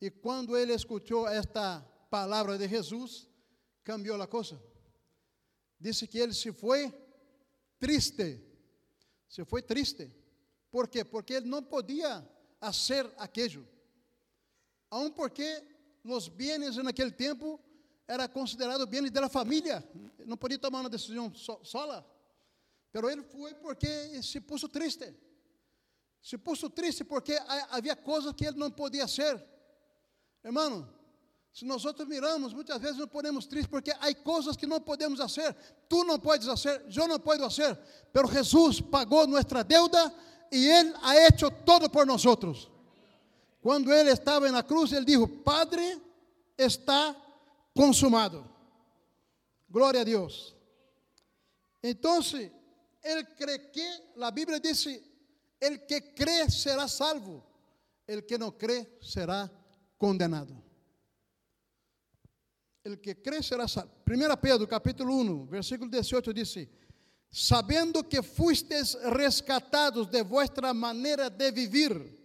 [0.00, 3.28] E quando ele escutou esta palavra de Jesus,
[3.82, 4.60] cambiou a coisa.
[5.78, 6.92] Disse que ele se foi
[7.78, 8.42] triste.
[9.34, 10.04] Se foi triste.
[10.70, 11.04] Por quê?
[11.04, 12.12] Porque ele não podia
[12.60, 13.66] fazer aquilo.
[14.90, 15.48] Aun porque
[16.04, 17.60] os bens naquele tempo
[18.06, 19.82] era considerado bens da família.
[20.26, 21.98] Não podia tomar uma decisão sola.
[22.92, 25.14] Pero ele foi porque se puso triste
[26.24, 29.44] se puso triste porque havia coisas que ele não podia ser.
[30.42, 30.88] Hermano,
[31.54, 35.20] se nós outros miramos, muitas vezes nos ponemos tristes porque há coisas que não podemos
[35.20, 35.54] fazer.
[35.88, 37.78] Tu não podes fazer, eu não posso fazer.
[38.12, 40.12] Pero Jesus pagou nossa deuda
[40.50, 42.24] e Ele ha hecho todo por nós.
[43.62, 46.02] Quando Ele estava na cruz, Ele disse: Padre,
[46.58, 47.14] está
[47.72, 48.44] consumado.
[49.70, 50.56] Glória a Deus.
[51.80, 52.50] Entonces,
[53.00, 55.00] el cree que, la Biblia dice,
[55.60, 57.44] el que cree será salvo,
[58.08, 59.48] el que no cree será
[59.96, 60.63] condenado.
[62.84, 63.94] El que cree será salvo.
[64.06, 66.70] 1 Pedro, capítulo 1, versículo 18 dice,
[67.30, 72.22] sabendo que fustes rescatados de vuestra manera de vivir,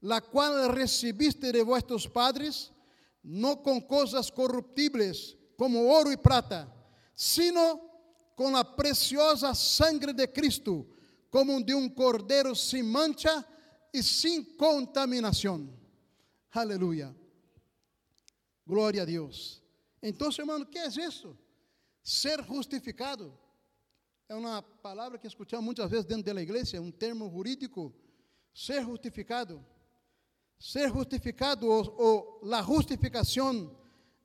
[0.00, 2.70] la cual recibiste de vuestros padres,
[3.24, 6.72] no con cosas corruptibles como oro y plata,
[7.12, 7.80] sino
[8.36, 10.86] con la preciosa sangre de Cristo,
[11.28, 13.44] como de un cordero sin mancha
[13.92, 15.76] y sin contaminación.
[16.52, 17.12] Aleluya.
[18.64, 19.64] Gloria a Dios.
[20.00, 21.36] Entonces, hermano, ¿qué es eso?
[22.02, 23.38] Ser justificado.
[24.28, 27.94] É uma palavra que escutamos muitas vezes dentro da igreja, um termo jurídico.
[28.54, 29.64] Ser justificado.
[30.58, 33.74] Ser justificado ou, ou la justificación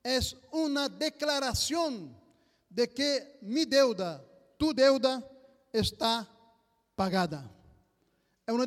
[0.02, 0.18] é
[0.52, 2.14] uma declaração
[2.68, 4.22] de que mi deuda,
[4.58, 5.22] tu deuda,
[5.72, 6.28] está
[6.94, 7.50] pagada.
[8.46, 8.66] É uma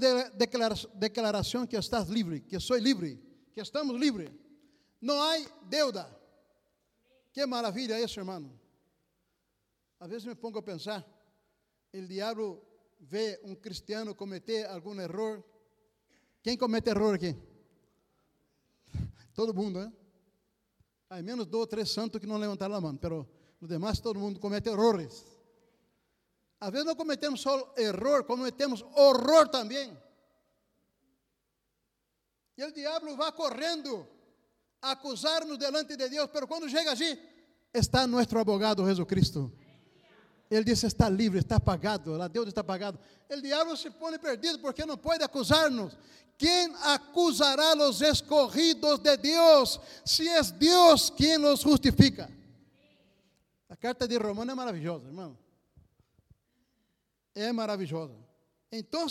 [0.95, 3.21] declaração que estás livre, que sou livre,
[3.53, 4.31] que estamos livres.
[4.99, 5.37] Não há
[5.69, 6.16] deuda.
[7.37, 8.51] Que maravilha isso, irmão.
[9.99, 11.05] Às vezes me pongo a pensar,
[11.93, 12.59] o diabo
[12.99, 15.43] vê um cristiano cometer algum erro.
[16.41, 17.35] Quem comete erro aqui?
[19.35, 19.93] Todo mundo, né?
[21.11, 23.27] Há menos dois ou três santos que não levantaram a mão, mas
[23.61, 25.23] os demais todo mundo comete erros.
[26.59, 29.95] Às vezes não cometemos só erro, cometemos horror também.
[32.57, 34.07] E o diabo vai correndo
[34.81, 37.19] acusar-nos delante de Deus, mas quando chega allí,
[37.73, 39.51] está nosso abogado Jesus Cristo.
[40.49, 42.99] Ele disse: está livre, está pagado, a Deus está pagado.
[43.29, 45.97] O diabo se põe perdido porque não pode acusar-nos.
[46.37, 52.31] Quem acusará os escorridos de Deus, se é Deus quem os justifica?
[53.67, 55.37] A carta de Romano é maravilhosa, irmão.
[57.33, 58.15] É maravilhosa.
[58.71, 59.07] Então,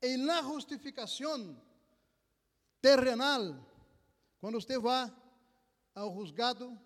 [0.00, 1.56] em la justificação
[2.80, 3.54] terrenal,
[4.42, 5.08] quando você vai
[5.94, 6.76] ao juzgado,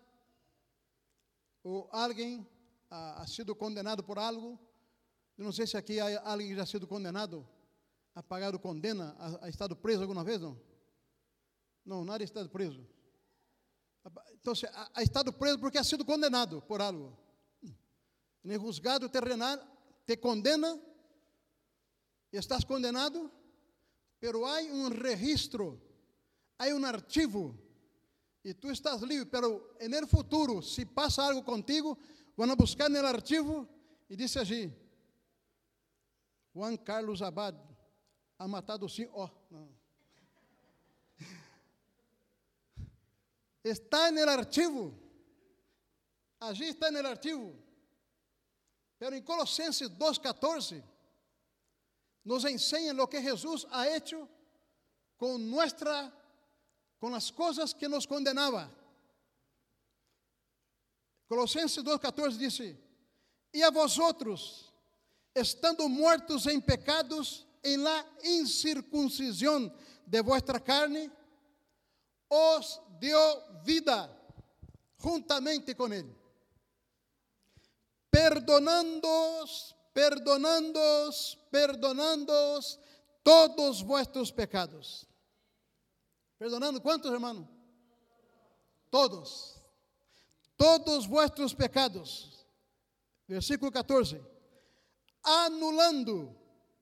[1.64, 2.46] ou alguém
[2.90, 4.60] ha, ha sido condenado por algo,
[5.38, 7.48] eu não sei se aqui há alguém já sido condenado,
[8.14, 10.60] ha pagado condena, ha, ha estado preso alguma vez, não?
[11.82, 12.86] Não, nada está preso.
[14.34, 17.18] Então, ha, ha estado preso porque ha sido condenado por algo.
[18.44, 19.58] No juzgado terrenal
[20.04, 20.78] te condena,
[22.30, 23.32] estás condenado,
[24.20, 25.85] pero há um registro,
[26.58, 27.58] há um arquivo,
[28.44, 31.98] e tu estás livre, pero en el futuro, se passa algo contigo,
[32.36, 33.68] vão buscar no arquivo
[34.08, 34.72] e disse assim:
[36.54, 37.56] Juan Carlos Abad
[38.38, 39.08] ha matado sim.
[39.12, 39.28] Oh.
[43.64, 44.94] Está no arquivo.
[46.38, 47.56] Allí está no arquivo.
[48.98, 50.82] Pero em Colossenses 2,14
[52.24, 54.28] nos ensina o que Jesus ha hecho
[55.16, 56.12] com nuestra,
[56.98, 58.70] com as coisas que nos condenava.
[61.28, 62.78] Colossenses 2,14 disse:
[63.52, 64.72] E a vós outros,
[65.34, 69.72] estando mortos em pecados, em la incircuncisão
[70.06, 71.10] de vuestra carne,
[72.30, 74.10] os deu vida
[74.98, 76.14] juntamente com Ele,
[78.10, 82.78] perdonando-os, perdonando-os, perdonando-os
[83.22, 85.06] todos vuestros pecados.
[86.38, 87.48] Perdonando quantos, hermano?
[88.90, 89.56] Todos
[90.56, 92.46] todos vuestros pecados.
[93.26, 94.20] Versículo 14.
[95.22, 96.34] Anulando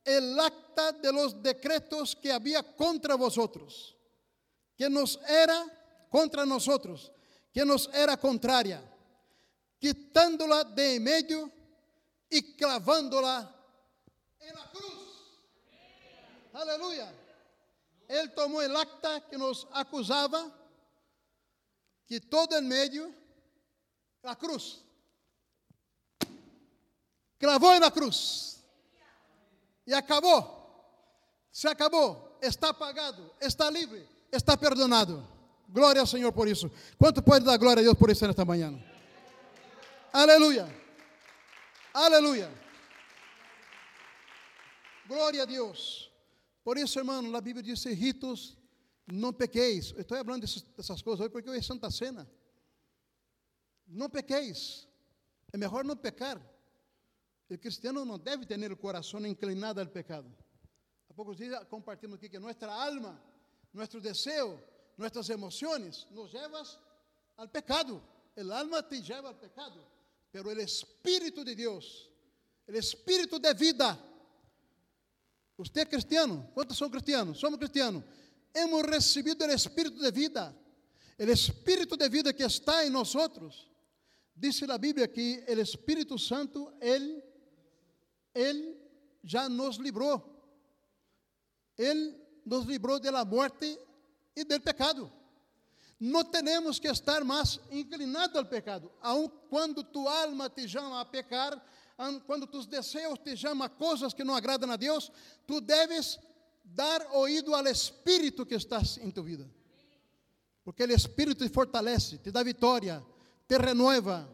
[0.05, 3.97] el acta de los decretos que había contra vosotros,
[4.77, 5.65] que nos era
[6.11, 7.11] contra nosotros,
[7.53, 8.83] que nos era contraria,
[9.79, 11.51] quitándola de en medio
[12.29, 13.55] y clavándola
[14.41, 14.95] en la cruz.
[16.53, 17.24] Aleluya.
[18.15, 20.53] Él tomó el acta que nos acusaba,
[22.07, 23.15] quitó de en medio
[24.23, 24.85] na cruz.
[27.39, 28.65] Cravou na cruz.
[29.87, 30.41] E acabou.
[31.51, 32.39] Se acabou.
[32.41, 33.35] Está pagado.
[33.41, 34.09] Está livre.
[34.31, 35.27] Está perdonado.
[35.69, 36.71] Glória ao Senhor por isso.
[36.97, 38.73] Quanto pode dar glória a Deus por isso nesta manhã?
[40.13, 40.69] Aleluia.
[41.93, 42.51] Aleluia.
[45.07, 46.04] Glória a Deus.
[46.65, 48.59] Por isso, irmão, a Bíblia diz: ritos,
[49.07, 49.93] não pequeis.
[49.93, 52.29] Eu estou falando dessas coisas hoje porque hoje é Santa Cena.
[53.87, 54.89] Não pequeis.
[55.53, 56.41] É melhor não pecar.
[57.49, 60.35] O cristiano não deve ter o coração inclinado ao pecado.
[61.11, 63.23] Há poucos dias compartilhamos aqui que nossa alma,
[63.73, 64.59] nosso desejo,
[64.97, 66.65] nossas emoções nos levam
[67.37, 68.03] ao pecado.
[68.37, 69.87] O alma te leva ao pecado,
[70.33, 72.11] pero o Espírito de Deus
[72.67, 73.99] o espírito de vida.
[75.57, 76.49] Você é cristiano?
[76.53, 77.39] Quantos são cristianos?
[77.39, 78.03] Somos cristianos.
[78.55, 80.55] Hemos recebido o espírito de vida.
[81.19, 83.69] O espírito de vida que está em nós outros.
[84.37, 87.23] Diz a Bíblia que o Espírito Santo, ele,
[88.35, 88.77] ele
[89.23, 90.23] já nos livrou.
[91.79, 93.79] Ele nos livrou da morte
[94.35, 95.11] e do pecado.
[96.01, 98.91] Não temos que estar mais inclinados ao pecado.
[99.01, 101.65] Aun quando tu alma te chama a pecar,
[102.27, 105.13] quando tus desejos te chamam a coisas que não agradam a Deus,
[105.47, 106.19] tu deves
[106.65, 109.51] dar ouído ao Espírito que está em tua vida.
[110.65, 113.05] Porque o Espírito te fortalece, te dá vitória,
[113.47, 114.29] te renueva,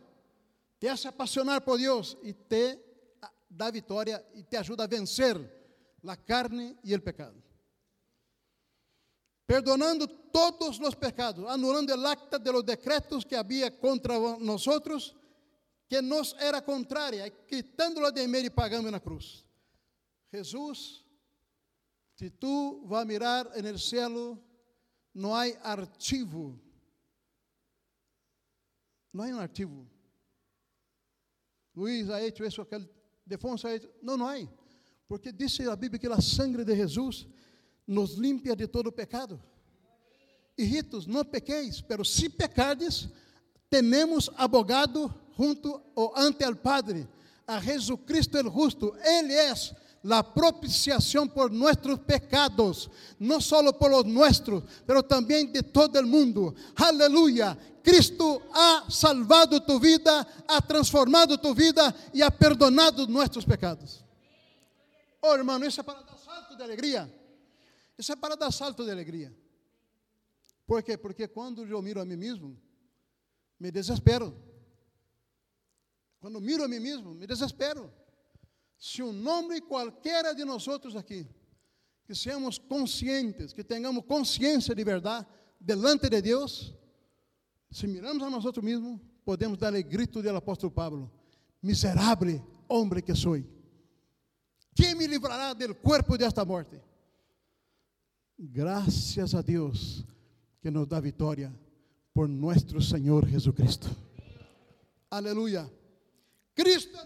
[0.78, 2.78] te hace apasionar por Deus e te
[3.48, 5.36] dá vitória e te ajuda a vencer
[6.06, 7.42] a carne e o pecado.
[9.44, 15.16] Perdonando todos os pecados, anulando el acta de los decretos que havia contra nosotros,
[15.90, 19.44] que nos era contrária, quitándola de meio e pagando na cruz.
[20.32, 21.04] Jesus,
[22.14, 24.40] se tu vas mirar no cielo,
[25.12, 26.56] não há archivo.
[29.12, 29.90] Não há um archivo.
[31.74, 32.88] Luiz ha hecho isso, aquele
[33.26, 33.90] Defonso ha hecho.
[34.00, 34.36] Não, não há.
[35.08, 37.26] Porque diz a Bíblia que a sangre de Jesus
[37.84, 39.42] nos limpia de todo pecado.
[40.56, 43.08] Hijitos, não pequeis, pero se pecardes,
[43.68, 47.08] temos abogado junto ou ante al Padre,
[47.46, 48.94] a Jesucristo el justo.
[49.02, 49.54] Ele é
[50.02, 56.06] la propiciación por nuestros pecados, no solo por los nuestros, pero también de todo el
[56.06, 56.54] mundo.
[56.76, 57.56] Aleluya.
[57.82, 64.04] Cristo ha salvado tu vida, ha transformado tu vida y ha perdonado nuestros pecados.
[65.22, 67.10] Oh, hermano, isso é para dar salto de alegria.
[67.98, 69.34] Isso é para dar salto de alegria.
[70.66, 70.96] Por quê?
[70.96, 72.56] Porque quando eu miro a mim mesmo,
[73.58, 74.49] me desespero.
[76.20, 77.90] Quando miro a mim mesmo, me desespero.
[78.78, 81.26] Se um nome qualquer de nós outros aqui,
[82.04, 85.26] que sejamos conscientes, que tenhamos consciência de verdade
[85.58, 86.74] delante de Deus,
[87.70, 91.10] se miramos a nós outros mesmos, podemos dar o grito do apóstolo Pablo:
[91.62, 93.36] Miserável homem que sou,
[94.74, 96.80] quem me livrará do corpo desta morte?
[98.38, 100.04] Graças a Deus
[100.62, 101.52] que nos dá vitória
[102.14, 103.94] por nosso Senhor Jesucristo.
[105.10, 105.79] Aleluia.
[106.60, 107.04] Cristo é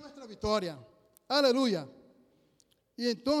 [0.00, 0.78] nosso vitória.
[1.26, 1.88] Aleluia.
[2.98, 3.40] E então,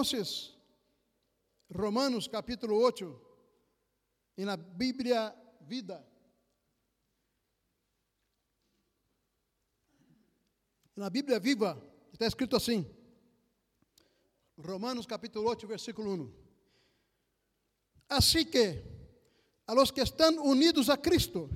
[1.70, 3.20] Romanos capítulo 8,
[4.38, 6.02] na Bíblia Vida.
[10.96, 11.78] Na Bíblia Viva,
[12.10, 12.90] está escrito assim.
[14.56, 16.32] Romanos capítulo 8, versículo 1.
[18.08, 18.82] Assim que,
[19.66, 21.50] a los que estão unidos a Cristo,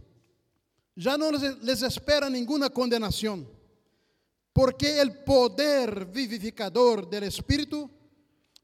[0.97, 3.47] já não les espera nenhuma condenação
[4.53, 7.91] porque el poder vivificador del Espíritu,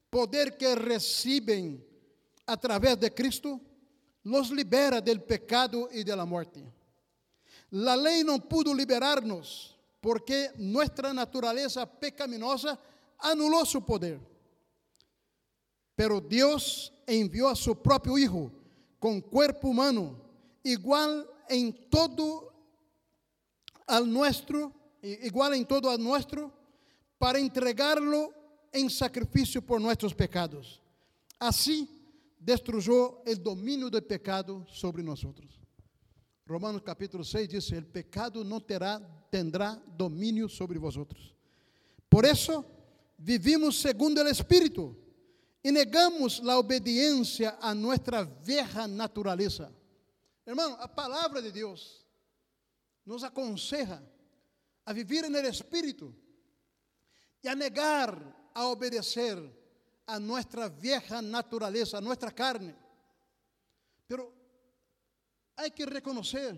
[0.09, 1.83] poder que reciben
[2.45, 3.59] a través de Cristo,
[4.23, 6.63] nos libera del pecado y de la muerte.
[7.71, 12.79] La ley no pudo liberarnos porque nuestra naturaleza pecaminosa
[13.19, 14.19] anuló su poder.
[15.95, 18.51] Pero Dios envió a su propio Hijo
[18.99, 20.21] con cuerpo humano,
[20.63, 22.53] igual en todo
[23.87, 26.53] al nuestro, igual em todo a nuestro,
[27.17, 28.33] para entregarlo
[28.71, 30.81] em sacrifício por nossos pecados.
[31.39, 31.87] Assim,
[32.39, 35.21] destruyó o domínio do pecado sobre nós.
[36.47, 41.33] Romanos capítulo 6 diz: "El pecado não terá tendrá domínio sobre vosotros".
[42.09, 42.65] Por isso,
[43.17, 44.95] vivimos segundo o Espírito
[45.63, 49.71] e negamos a obediência a nossa vieja natureza.
[50.49, 52.03] Hermano, a palavra de Deus
[53.05, 54.01] nos aconseja
[54.83, 56.11] a vivir no Espírito
[57.43, 58.17] e a negar
[58.55, 59.37] a obedecer
[60.07, 62.75] a nossa vieja natureza, a nossa carne.
[64.07, 64.33] Pero
[65.55, 66.57] hay que reconocer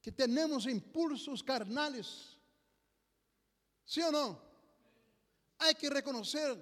[0.00, 2.38] que temos impulsos carnales.
[3.84, 4.40] ¿Sí o no?
[5.58, 6.56] Hay que reconocer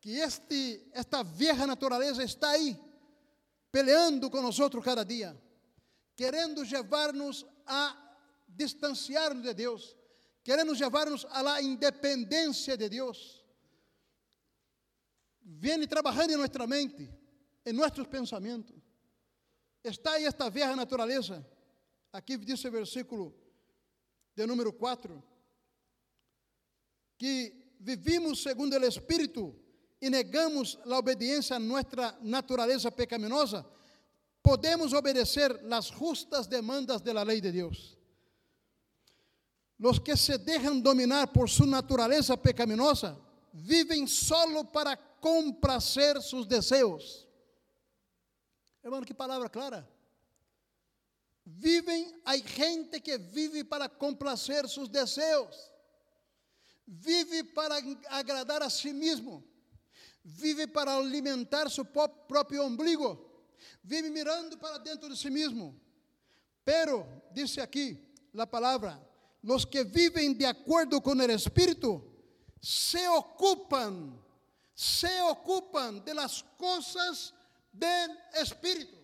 [0.00, 2.78] que este, esta vieja natureza está aí,
[3.72, 5.34] peleando com nós cada dia,
[6.14, 7.98] querendo levar-nos a
[8.46, 9.96] distanciar-nos de Deus,
[10.44, 13.42] querendo levar-nos à independência de Deus.
[15.40, 17.10] Vem trabalhando em nossa mente,
[17.64, 18.76] em nossos pensamentos.
[19.82, 21.44] Está aí esta velha natureza.
[22.12, 23.34] Aqui diz o versículo
[24.36, 25.22] de número 4,
[27.16, 29.61] que vivimos segundo o Espírito
[30.02, 33.64] e negamos a obediência a nossa natureza pecaminosa,
[34.42, 37.96] podemos obedecer as justas demandas da lei de Deus.
[39.78, 43.16] Los que se dejan dominar por su naturaleza pecaminosa
[43.52, 47.28] viven solo para complacer sus deseos.
[48.82, 49.88] Hermano, que palavra clara.
[51.44, 55.70] Vivem, há gente que vive para complacer seus desejos,
[56.86, 57.76] vive para
[58.10, 59.44] agradar a si mesmo,
[60.24, 63.18] vive para alimentar seu próprio ombligo,
[63.82, 65.78] vive mirando para dentro de si mesmo.
[66.64, 67.98] Pero, disse aqui
[68.38, 69.00] a palavra,
[69.42, 72.02] los que vivem de acordo com o Espírito
[72.60, 74.16] se ocupam,
[74.74, 77.34] se ocupam de las cosas
[77.72, 78.96] del Espírito.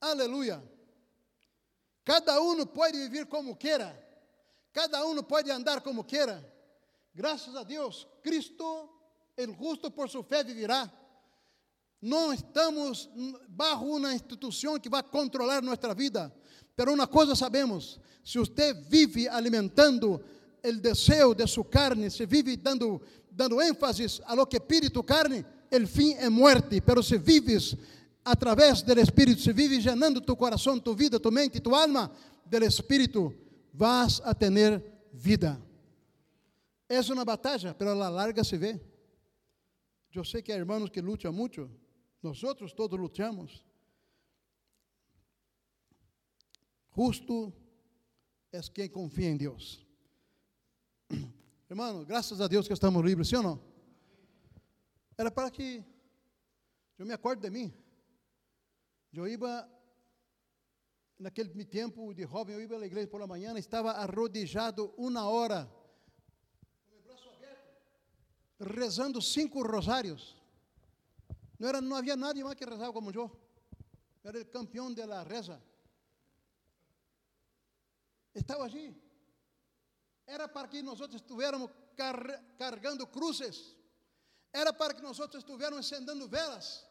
[0.00, 0.62] Aleluia.
[2.04, 3.96] Cada um pode viver como queira,
[4.72, 6.42] cada um pode andar como queira.
[7.14, 8.88] Graças a Deus, Cristo,
[9.36, 10.90] el justo por sua fé vivirá.
[12.00, 13.08] Não estamos
[13.48, 16.34] bajo uma instituição que vai controlar nossa vida.
[16.74, 20.20] Pero uma coisa sabemos: se você vive alimentando
[20.64, 25.44] o desejo de sua carne, se vive dando, dando ênfase a lo que espírito carne,
[25.70, 26.80] o fim é morte.
[26.80, 27.76] Pero se vives
[28.24, 32.10] a través del Espíritu, se vive llenando tu corazón, tu vida, tu mente, tu alma
[32.44, 33.34] del Espíritu,
[33.72, 35.58] vas a tener vida.
[36.88, 38.91] Es una batalla, pero a la larga se ve.
[40.12, 41.70] Yo sé que hay hermanos que luchan mucho,
[42.20, 43.64] nosotros todos luchamos.
[46.90, 47.52] Justo
[48.52, 49.86] es quien confía en Dios.
[51.68, 53.72] Hermano, graças a Deus que estamos livres, sim ou não?
[55.16, 55.82] Era para que
[56.98, 57.72] eu me acorde de mim.
[59.14, 59.38] Eu ia,
[61.18, 65.64] naquele tempo de jovem, eu ia à igreja por manhã, estava arrodillado uma hora,
[66.90, 67.72] com o braço aberto,
[68.62, 70.36] rezando cinco rosários.
[71.58, 73.30] Não, era, não havia nadie mais que rezava como eu.
[74.24, 75.60] Era o campeão da reza.
[78.34, 78.96] Estava ali.
[80.26, 83.76] Era para que nós estivéssemos car carregando cruzes.
[84.52, 86.86] Era para que nós estivéssemos acendendo velas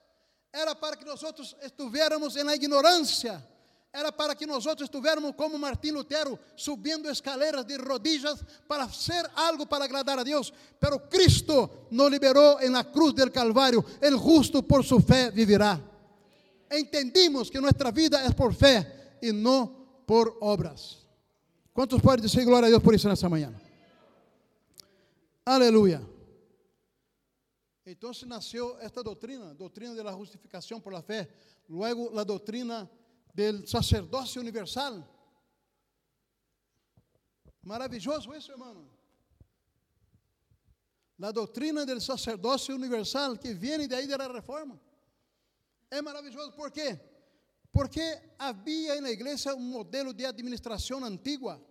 [0.51, 1.22] era para que nós
[1.61, 3.47] estivéssemos na ignorância,
[3.94, 9.30] era para que nós outros estivéssemos como Martim Lutero, subindo escaleras de rodillas para ser
[9.36, 10.54] algo para agradar a Deus.
[10.80, 15.80] Pero Cristo nos liberou na cruz del Calvário, el justo por sua fé vivirá.
[16.72, 19.68] Entendimos que nossa vida é por fé e não
[20.08, 21.06] por obras.
[21.74, 23.54] Quantos podem dizer glória a Deus por isso nessa manhã?
[25.46, 26.02] Aleluia.
[27.86, 31.28] Então nasceu esta doutrina, doutrina de la justificación por la fe,
[31.68, 32.89] luego la doutrina
[33.34, 35.07] del sacerdocio universal.
[37.63, 38.89] Maravilhoso isso, hermano.
[41.17, 44.79] La doutrina del sacerdocio universal que viene de aí da reforma.
[45.89, 46.99] É maravilhoso, por quê?
[47.71, 48.01] Porque
[48.39, 51.61] havia na igreja um modelo de administração antiga.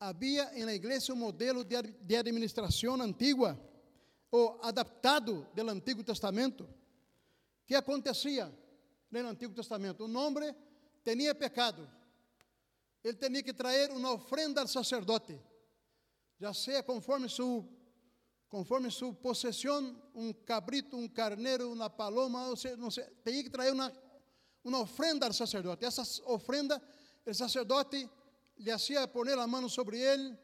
[0.00, 3.60] Havia na igreja um modelo de, de administração antiga
[4.30, 6.66] ou adaptado do Antigo Testamento.
[7.66, 8.52] que acontecia
[9.20, 10.06] no Antigo Testamento?
[10.06, 10.54] Um homem
[11.04, 11.90] tinha pecado.
[13.02, 15.38] Ele tinha que trazer uma ofrenda ao sacerdote,
[16.38, 17.64] já seja conforme sua
[18.48, 23.48] conforme sua possessão, um cabrito, um carneiro, uma paloma, ou seja, não sei, tinha que
[23.48, 23.90] trazer uma,
[24.62, 25.86] uma ofrenda ao sacerdote.
[25.86, 26.80] Essa ofrenda,
[27.24, 28.06] o sacerdote
[28.58, 30.36] lhe hacía poner a mão sobre ele,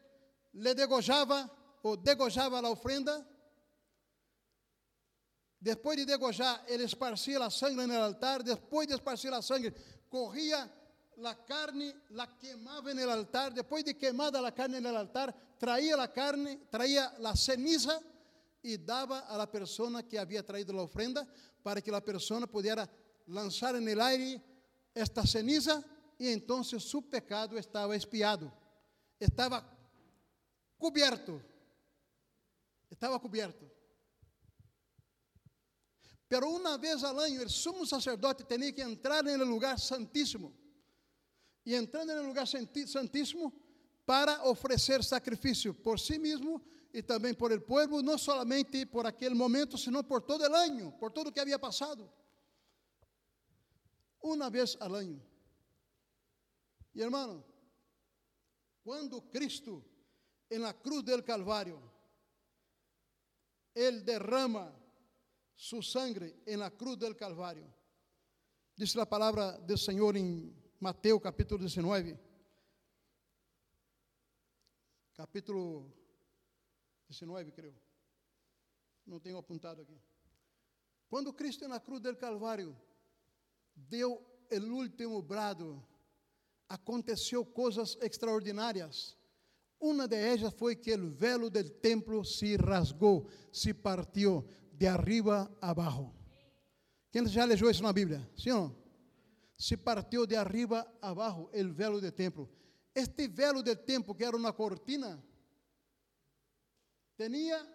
[0.55, 1.47] le degojava
[1.83, 3.23] ou degojava a ofrenda,
[5.59, 8.41] depois de degojar, ele esparcia a sangue no altar.
[8.43, 9.73] Depois de esparcir a sangue,
[10.09, 10.71] corria
[11.23, 13.53] a carne, la queimava no altar.
[13.53, 18.01] Depois de queimada a carne no altar, traía a carne, traía a ceniza
[18.63, 21.27] e dava a la persona que havia traído a ofrenda
[21.61, 22.89] para que a persona pudiera
[23.27, 24.41] lançar en el aire
[24.95, 25.83] esta ceniza
[26.19, 28.51] e então su pecado estava espiado,
[29.19, 29.63] estava
[30.77, 31.41] cubierto,
[32.91, 33.78] estava cubierto.
[36.29, 40.53] Pero uma vez al año el sumo sacerdote tenía que entrar en el lugar santíssimo.
[41.65, 43.51] E entrando no lugar santíssimo
[44.05, 46.61] para oferecer sacrifício por si mesmo
[46.93, 50.91] e também por el pueblo, não solamente por aquele momento, sino por todo el año,
[50.99, 52.11] por todo o que havia passado.
[54.21, 55.21] Uma vez al año.
[56.93, 57.43] E hermano,
[58.83, 59.83] quando Cristo
[60.49, 61.79] en la cruz del Calvário,
[63.75, 64.78] Ele derrama
[65.59, 67.67] su sangre en la cruz del Calvario.
[68.77, 72.17] Dice la palabra del Señor en Mateo capítulo 19.
[75.11, 75.93] Capítulo
[77.09, 77.75] 19, creo.
[79.05, 79.99] Não tenho apontado aqui.
[81.09, 82.73] Quando Cristo na cruz del Calvário
[83.75, 85.85] deu o último brado,
[86.69, 89.17] aconteceu coisas extraordinárias.
[89.77, 94.47] Uma de elas foi que o velo do templo se rasgou, se partiu
[94.79, 96.09] de arriba abaixo.
[97.11, 98.25] Quem já leu isso na Bíblia?
[98.37, 98.73] Sim?
[99.57, 102.49] Se partiu de arriba a abaixo o velo do templo.
[102.95, 105.21] Este velo do templo, que era uma cortina,
[107.17, 107.67] tinha,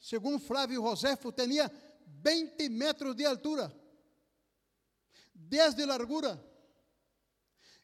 [0.00, 1.70] segundo Flávio Josefo, tinha
[2.04, 3.72] 20 metros de altura,
[5.32, 6.44] 10 de largura,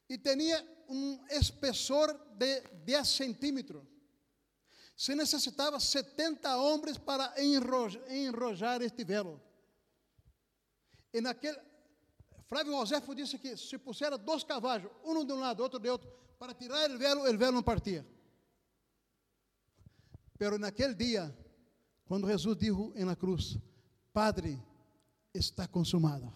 [0.08, 3.95] e tinha um espessor de 10 centímetros.
[4.96, 9.40] Se necessitava 70 homens para enrojar este velo.
[11.12, 11.58] E naquele,
[12.48, 16.10] Flávio Josefo disse que se pusiera dois cavalos, um de um lado, outro de outro,
[16.38, 18.06] para tirar o velo, o velo não partia.
[20.38, 21.36] Pero naquele dia,
[22.06, 23.58] quando Jesus disse na cruz,
[24.12, 24.62] Padre,
[25.34, 26.32] está consumado.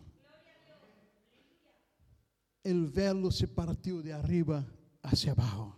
[2.62, 4.66] O velo se partiu de arriba
[5.02, 5.74] hacia abaixo.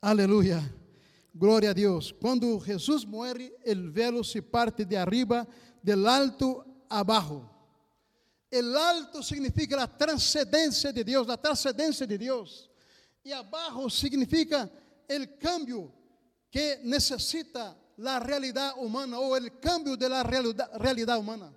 [0.00, 0.85] Aleluia.
[1.38, 2.12] Glória a Deus.
[2.18, 5.46] Quando Jesus morre, o velo se parte de arriba,
[5.82, 7.46] del alto abaixo.
[8.50, 12.70] El alto significa a transcendência de Deus, a transcendência de Deus.
[13.22, 14.70] E abaixo significa
[15.10, 15.92] o cambio
[16.50, 21.54] que necessita a realidade humana ou o cambio de la realidade humana.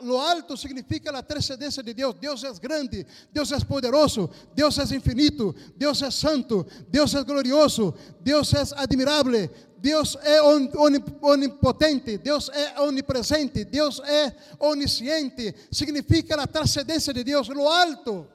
[0.00, 2.14] Lo alto significa a transcendência de Deus.
[2.18, 7.94] Deus é grande, Deus é poderoso, Deus é infinito, Deus é santo, Deus é glorioso,
[8.20, 9.48] Deus é admirável,
[9.78, 15.54] Deus é onipotente, Deus é onipresente, Deus é onisciente.
[15.70, 18.26] Significa a transcendência de Deus, lo alto.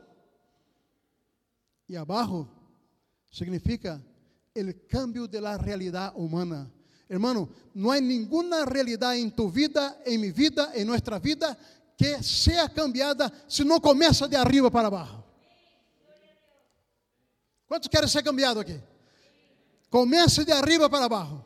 [1.90, 2.48] E abaixo
[3.32, 4.00] significa
[4.56, 6.72] o cambio de la realidade humana.
[7.10, 11.58] Hermano, no hay ninguna realidad en tu vida, en mi vida, en nuestra vida,
[11.98, 15.26] que sea cambiada si no comienza de arriba para abajo.
[17.68, 18.80] ¿Cuántos quieren ser cambiados aquí?
[19.90, 21.44] Comience de arriba para abajo.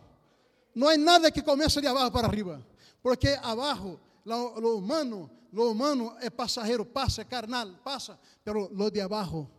[0.76, 2.62] No hay nada que comience de abajo para arriba.
[3.02, 8.20] Porque abajo, lo, lo humano, lo humano es pasajero, pasa, es carnal, pasa.
[8.44, 9.50] Pero lo de abajo,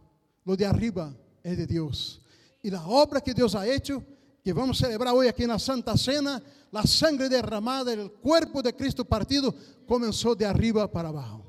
[0.44, 2.20] lo de arriba es de Dios.
[2.62, 4.02] Y la obra que Dios ha hecho
[4.44, 9.02] que vamos celebrar hoje aqui na Santa Cena, a sangre derramada, o corpo de Cristo
[9.02, 9.50] partido,
[9.86, 11.42] começou de arriba para abaixo.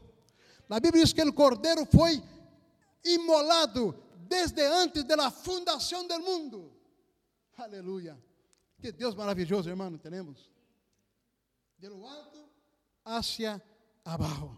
[0.69, 2.23] A Bíblia diz que o cordeiro foi
[3.03, 3.93] imolado
[4.29, 6.71] desde antes da fundação do mundo.
[7.57, 8.17] Aleluia.
[8.79, 10.49] Que Deus maravilhoso, irmão, temos.
[11.77, 12.49] De lo alto
[13.03, 13.61] hacia
[14.05, 14.57] abaixo.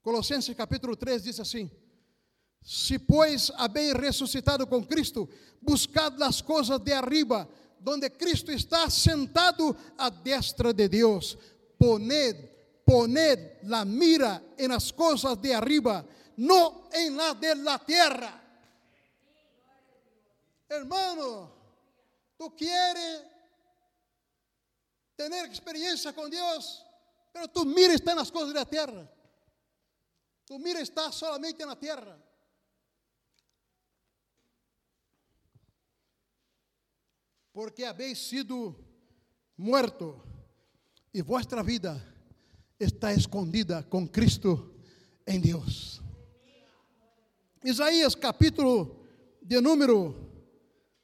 [0.00, 1.70] Colossenses capítulo 3 diz assim:
[2.64, 5.28] Se, pois, habéis ressuscitado com Cristo,
[5.60, 7.46] buscad as coisas de arriba,
[7.78, 11.36] donde Cristo está sentado à destra de Deus.
[11.78, 12.34] Poned,
[12.86, 16.06] poned la mira en las cosas de arriba,
[16.38, 18.40] no en la de la tierra.
[20.66, 21.52] Hermano,
[22.38, 23.24] tú quieres
[25.14, 26.82] tener experiencia con Dios,
[27.30, 29.06] pero tu mira está en las cosas de la tierra.
[30.46, 32.23] Tu mira está solamente en la tierra.
[37.54, 38.76] Porque habéis sido
[39.56, 40.20] muerto
[41.12, 42.04] e vuestra vida
[42.80, 44.74] está escondida com Cristo
[45.24, 46.02] em Deus.
[47.62, 49.06] Isaías capítulo
[49.40, 50.16] de número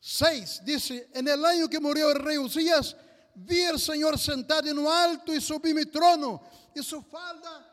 [0.01, 2.97] 6 disse: En el año que morreu o rei Uzias,
[3.37, 6.41] vi o Senhor sentado um alto e sublime trono,
[6.75, 7.65] e sua falda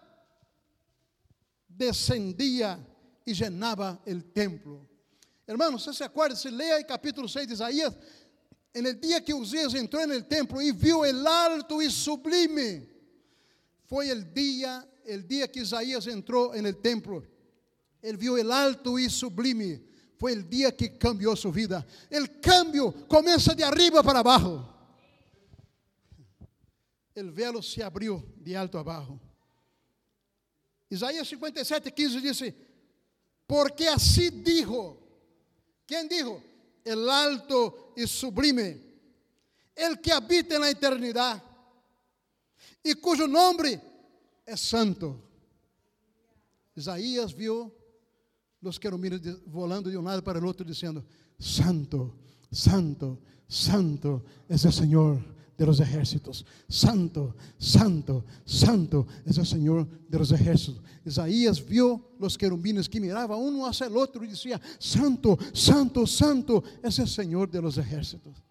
[1.68, 2.80] descendia
[3.26, 4.88] e llenava o templo.
[5.48, 6.36] Hermanos, se acorda?
[6.36, 7.98] Se leia capítulo 6 de Isaías,
[8.78, 12.88] en el día que Usías entró en el templo y vio el alto y sublime,
[13.86, 17.24] fue el día, el día que Isaías entró en el templo.
[18.02, 19.82] Él vio el alto y sublime.
[20.18, 21.86] Fue el día que cambió su vida.
[22.10, 24.74] El cambio comienza de arriba para abajo.
[27.16, 29.20] El velo se abrió de alto a abajo.
[30.90, 32.56] Isaías 57, 15 dice,
[33.48, 35.04] porque así dijo.
[35.86, 36.44] ¿Quién dijo?
[36.88, 38.82] El alto y sublime,
[39.76, 41.44] el que habita en la eternidad
[42.84, 43.82] y cuyo nombre
[44.46, 45.24] es santo.
[46.76, 47.74] Isaías vio
[48.62, 51.04] los querubines volando de un lado para el otro diciendo,
[51.38, 52.16] santo,
[52.52, 56.46] santo, santo es el Señor de los ejércitos.
[56.70, 60.82] Santo, santo, santo es el Señor de los ejércitos.
[61.06, 66.64] Isaías vio los querubines que miraban uno hacia el otro y decía, santo, santo, santo
[66.84, 68.44] es el Señor de los ejércitos.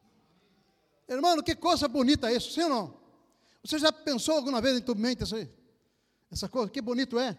[1.06, 2.96] Hermano, que cosa bonita isso, sim ou não?
[3.62, 5.48] Você já pensou alguma vez em tua mente essa,
[6.30, 6.68] essa coisa?
[6.68, 7.38] Que bonito é.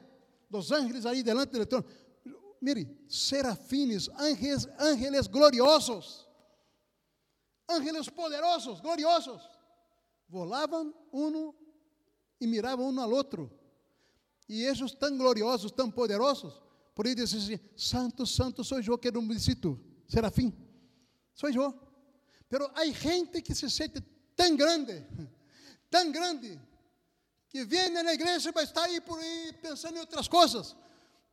[0.49, 1.85] Los ángeles aí delante do trono.
[2.61, 6.27] mire, serafines, ángeles, ángeles gloriosos,
[7.67, 9.41] ángeles poderosos, gloriosos,
[10.27, 11.53] volavam um
[12.39, 13.51] e miravam um ao outro.
[14.47, 16.61] E eles tão gloriosos, tão poderosos,
[16.95, 20.53] por aí dizem assim: Santo, Santo sou eu que não me cito, serafim,
[21.33, 21.73] sou eu.
[22.49, 24.01] Pero há gente que se sente
[24.35, 25.05] tão grande,
[25.89, 26.59] tão grande,
[27.49, 30.75] que vem na igreja, mas está aí por aí pensando em outras coisas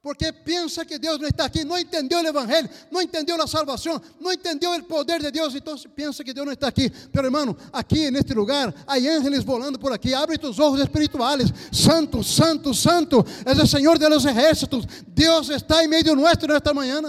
[0.04, 3.98] porque pensa que Deus não está aqui, não entendeu o Evangelho, não entendeu a salvação,
[4.20, 6.90] não entendeu o poder de Deus, então pensa que Deus não está aqui.
[7.10, 12.22] Pero irmão, aqui neste lugar, há ángeles volando por aqui, abre tus olhos espirituais, santo,
[12.22, 16.74] santo, santo, é o Senhor de los ejércitos, Deus está em meio de nós nesta
[16.74, 17.00] manhã.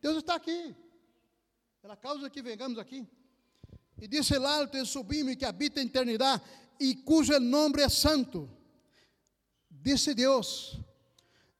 [0.00, 0.72] Deus está aqui,
[1.82, 3.04] pela causa que vengamos aqui.
[4.00, 6.42] E disse el alto e sublime que habita a eternidade
[6.78, 8.48] e cujo nome é santo.
[9.68, 10.80] Disse Deus,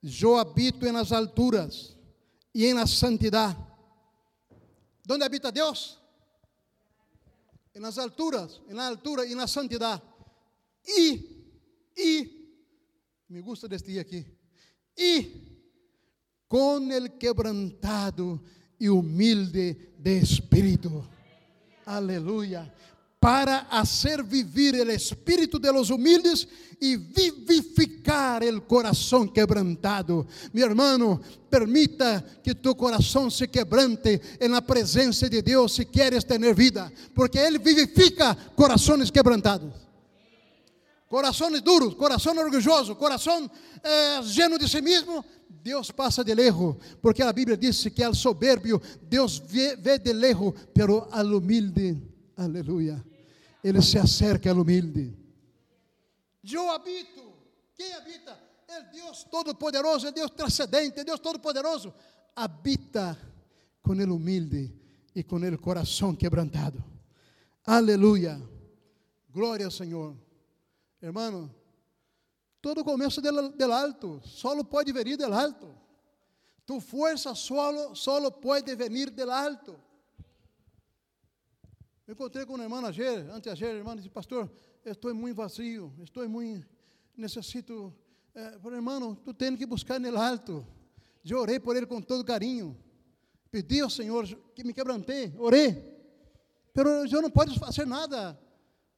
[0.02, 1.96] Eu habito en las alturas
[2.52, 3.56] y en la santidad.
[5.04, 6.00] ¿Dónde habita Dios?
[7.72, 10.02] En las alturas, en la altura y en la santidad.
[10.98, 11.46] Y,
[11.96, 12.48] y,
[13.28, 14.26] me gusta de este aquí,
[14.96, 15.42] y
[16.48, 18.42] con el quebrantado
[18.78, 21.04] y humilde de espíritu.
[21.86, 22.72] Aleluya
[23.22, 26.48] para hacer vivir el espíritu de los humildes
[26.80, 30.26] y vivificar el corazón quebrantado.
[30.52, 36.26] Mi hermano, permita que tu corazón se quebrante en la presencia de Dios si quieres
[36.26, 39.72] tener vida, porque Él vivifica corazones quebrantados.
[41.06, 43.48] Corazones duros, corazón orgulloso, corazón
[43.84, 44.18] eh,
[44.58, 45.24] de sí mismo,
[45.62, 50.54] Deus passa de lejos, porque a Bíblia diz que al soberbio Deus vê, de lejos,
[50.74, 51.96] pero al humilde,
[52.36, 53.00] aleluia,
[53.62, 55.16] ele se acerca ao humilde.
[56.42, 57.32] Eu habito.
[57.74, 58.38] Quem habita?
[58.68, 61.94] É Deus Todo-Poderoso, é Deus transcendente, é Deus Todo-Poderoso.
[62.34, 63.18] Habita
[63.82, 64.74] com o humilde
[65.14, 66.82] e com o coração quebrantado.
[67.64, 68.40] Aleluia.
[69.30, 70.16] Glória ao Senhor.
[71.00, 71.54] Hermano,
[72.60, 75.74] todo começo del, del alto, solo pode venir del alto.
[76.64, 79.78] Tu força solo, solo pode venir del alto.
[82.06, 84.50] Eu encontrei com uma irmã ayer, anteayer, irmã disse, pastor,
[84.84, 86.66] estou muito vazio, estou muito,
[87.16, 87.94] necessito,
[88.34, 90.66] eh, pero irmão, tu tens que buscar no alto.
[91.24, 92.76] Eu orei por ele com todo carinho,
[93.52, 95.80] pedi ao Senhor que me quebrantei, orei,
[96.74, 98.36] pero eu não posso fazer nada.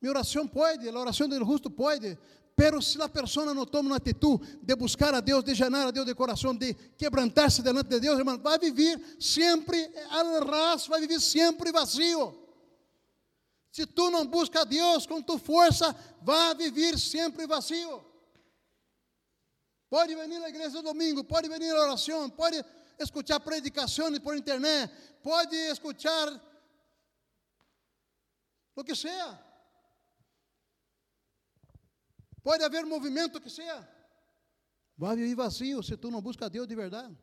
[0.00, 2.18] Minha oração pode, a oração do justo pode,
[2.56, 5.90] pero se a pessoa não toma uma atitude de buscar a Deus, de janar a
[5.90, 11.02] Deus de coração, de quebrantar-se delante de Deus, irmão, vai viver sempre al ras, vai
[11.02, 12.43] viver sempre vazio.
[13.74, 18.06] Se tu não busca a Deus com tua força, vai viver sempre vazio.
[19.90, 22.64] Pode vir à igreja domingo, pode vir à oração, pode
[23.00, 24.94] escutar predicações por internet,
[25.24, 26.28] pode escutar
[28.76, 29.44] o que seja.
[32.44, 33.88] Pode haver movimento que seja.
[34.96, 37.18] Vai viver vazio se tu não busca a Deus de verdade.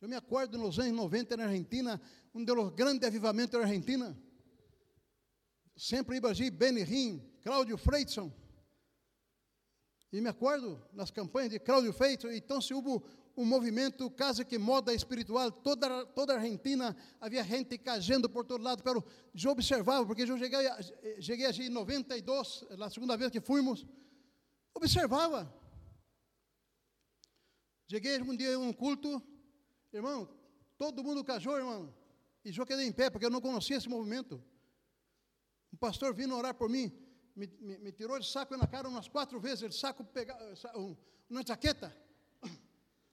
[0.00, 2.00] Eu me acordo nos anos 90 na Argentina,
[2.32, 4.16] um dos grandes avivamentos da Argentina
[5.82, 8.32] sempre Ibagi, Benihim, Cláudio Freitson.
[10.12, 13.02] E me acordo nas campanhas de Cláudio Freitson, então se houve
[13.36, 18.62] um movimento quase que moda espiritual, toda, toda a Argentina, havia gente caindo por todo
[18.62, 20.60] lado, eu observava, porque eu cheguei,
[21.20, 23.84] cheguei em 92, a segunda vez que fomos,
[24.72, 25.52] observava.
[27.90, 29.20] Cheguei um dia em um culto,
[29.92, 30.28] irmão,
[30.78, 31.92] todo mundo cajou, irmão,
[32.44, 34.40] e eu quedei em pé, porque eu não conhecia esse movimento.
[35.82, 36.92] Pastor vindo orar por mim,
[37.34, 40.32] me, me, me tirou de saco na cara umas quatro vezes, ele saco pega,
[40.76, 40.96] um,
[41.28, 41.92] uma jaqueta,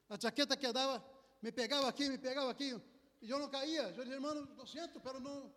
[0.08, 1.04] a jaqueta que dava,
[1.42, 2.80] me pegava aqui, me pegava aqui,
[3.20, 3.92] e eu não caía.
[3.96, 5.52] Eu disse, irmão, lo siento, pero não.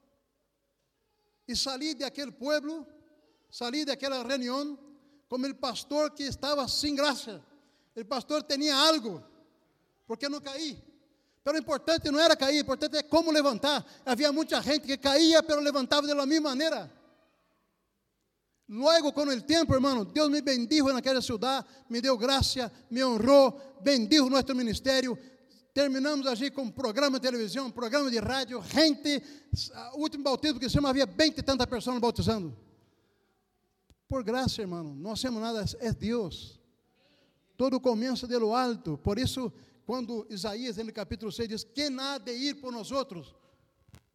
[1.48, 2.88] E saí daquele pueblo,
[3.52, 4.76] saí daquela reunião,
[5.30, 7.46] como o pastor que estava sem graça.
[7.96, 9.24] O pastor tinha algo,
[10.08, 10.82] porque não caí.
[11.44, 13.86] Pero o importante não era cair, o importante é como levantar.
[14.04, 17.03] Havia muita gente que caía, pero levantava de la mesma maneira.
[18.74, 23.78] Luego, com o tempo, hermano, Deus me bendijo naquela cidade, me deu graça, me honrou,
[23.84, 25.16] bendijo nosso ministério.
[25.76, 29.22] Terminamos ali com programa de televisão, programa de rádio, gente,
[29.94, 32.58] o último batismo que chama havia 20 e tantas pessoas bautizando.
[34.08, 36.60] Por graça, irmão, não hacemos nada, é Deus.
[37.56, 39.54] Todo começa de lo alto, por isso
[39.86, 43.36] quando Isaías, no capítulo 6, diz: Quem há de ir por nós outros?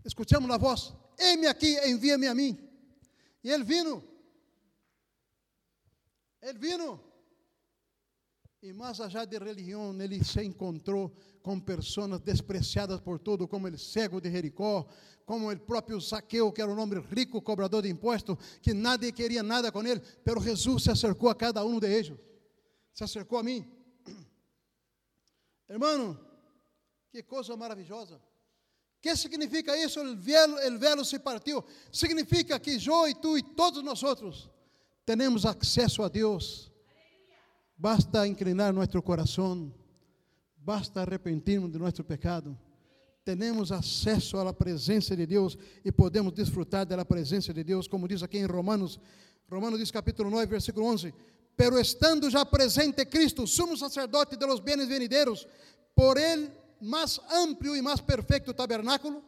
[0.04, 2.59] Escutamos a voz: Eis-me aqui, envia-me a mim.
[3.44, 4.18] E ele vino.
[6.43, 7.01] Ele vino.
[8.61, 13.78] E mais allá de religião, ele se encontrou com pessoas despreciadas por todo, como o
[13.78, 14.86] cego de Jericó,
[15.24, 19.45] como o próprio Zaqueu, que era um homem rico, cobrador de impostos, que nadie queria
[19.45, 22.18] nada com ele, pero Jesus se acercou a cada um de eles,
[22.93, 23.64] se acercou a mim.
[25.68, 26.18] Hermano,
[27.11, 28.20] que coisa maravilhosa.
[29.01, 30.01] que significa isso?
[30.01, 31.64] O velo, velo se partiu.
[31.93, 34.03] Significa que eu e tu e todos nós
[35.16, 36.68] temos acesso a Deus
[37.80, 39.72] Basta inclinar nuestro corazón,
[40.56, 42.59] basta arrepentirnos de nuestro pecado.
[43.22, 47.88] Tenemos acceso a la presencia de Dios y podemos disfrutar de la presencia de Dios,
[47.88, 48.98] como dice aquí en Romanos,
[49.48, 51.14] Romanos dice capítulo 9, versículo 11.
[51.54, 55.46] Pero estando já presente Cristo, sumo sacerdote de los bienes venideros,
[55.94, 56.50] por el
[56.80, 59.22] más amplio y más perfecto tabernáculo,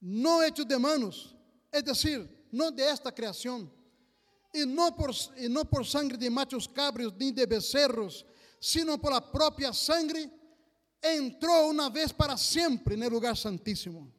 [0.00, 1.36] no hecho de manos,
[1.70, 3.70] es decir, no de esta creación,
[4.54, 8.24] e não por, e não por sangue de machos cabros nem de becerros,
[8.60, 10.30] sino por a própria sangue,
[11.02, 14.14] entrou uma vez para sempre no lugar santíssimo,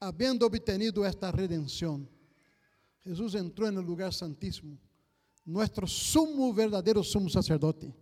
[0.00, 2.08] havendo obtenido esta redenção.
[3.04, 4.78] Jesus entrou no lugar santíssimo,
[5.44, 7.92] nosso sumo verdadeiro sumo sacerdote.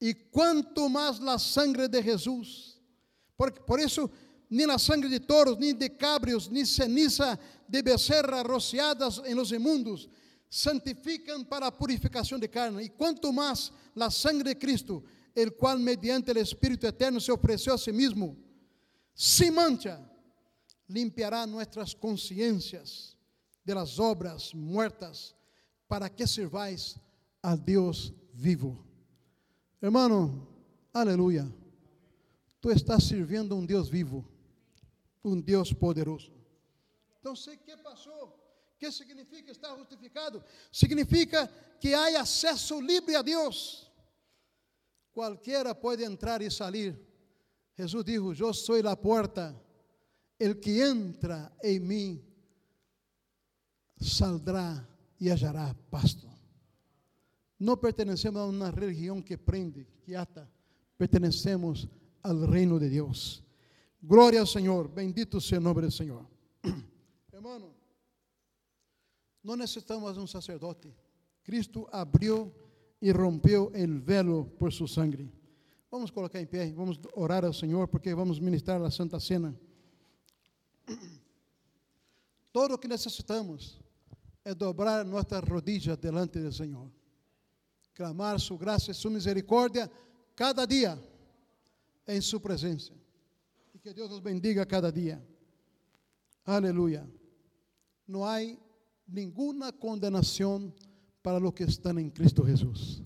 [0.00, 2.80] E quanto mais a sangre de Jesus,
[3.36, 4.10] por, por isso,
[4.50, 7.38] nem a sangre de toros, nem de cabros, nem ceniza
[7.68, 10.08] de becerra rociadas em los imundos,
[10.50, 12.84] santifican para a purificação de carne.
[12.84, 17.74] E quanto mais a sangre de Cristo, el qual mediante o Espírito eterno se ofereceu
[17.74, 18.36] a si mesmo,
[19.14, 20.00] sin mancha,
[20.88, 23.16] limpiará nuestras consciências
[23.64, 25.34] de las obras muertas,
[25.86, 26.96] para que servais
[27.42, 28.84] a Deus vivo.
[29.80, 30.48] Hermano,
[30.92, 31.46] aleluia.
[32.60, 34.24] Tu estás servindo um Deus vivo,
[35.24, 36.32] um Deus poderoso.
[37.20, 38.28] Então, sei que passou.
[38.74, 40.42] O que significa estar justificado?
[40.70, 41.48] Significa
[41.80, 43.90] que há acesso livre a Deus.
[45.12, 46.96] Qualquer pode entrar e sair.
[47.76, 49.54] Jesus disse: Eu sou a porta.
[50.38, 52.24] El que entra em mim
[54.00, 54.86] saldrá
[55.20, 56.28] e hallará pasto.
[57.58, 60.48] Não pertencemos a uma religião que prende, que ata.
[60.96, 61.88] Pertenecemos
[62.22, 63.42] ao reino de Deus.
[64.02, 64.88] Glória ao Senhor.
[64.88, 66.26] Bendito seja o nome do Senhor.
[67.32, 67.74] Hermano,
[69.42, 70.94] não necessitamos um sacerdote.
[71.42, 72.54] Cristo abriu
[73.00, 75.32] e rompeu o velo por sua sangue.
[75.90, 79.58] Vamos colocar em pé, vamos orar ao Senhor, porque vamos ministrar a Santa Cena.
[82.52, 83.80] Todo o que necessitamos
[84.44, 86.90] é dobrar nossas rodilhas delante do Senhor,
[87.94, 89.90] clamar Sua graça e Sua misericórdia
[90.36, 91.02] cada dia
[92.06, 92.92] em Sua presença.
[93.88, 95.26] Que Deus nos bendiga cada dia.
[96.44, 97.10] Aleluia.
[98.06, 98.36] Não há
[99.06, 100.70] nenhuma condenação
[101.22, 103.02] para os que estão em Cristo Jesus,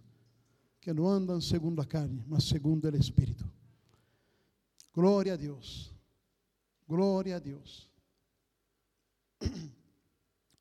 [0.80, 3.48] que não andam segundo a carne, mas segundo o Espírito.
[4.92, 5.94] Glória a Deus.
[6.88, 7.88] Glória a Deus.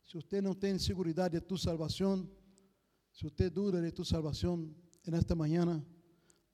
[0.07, 2.29] Se você não tem segurança de tu salvação,
[3.11, 4.71] se você dura de tu salvação,
[5.07, 5.83] nesta manhã,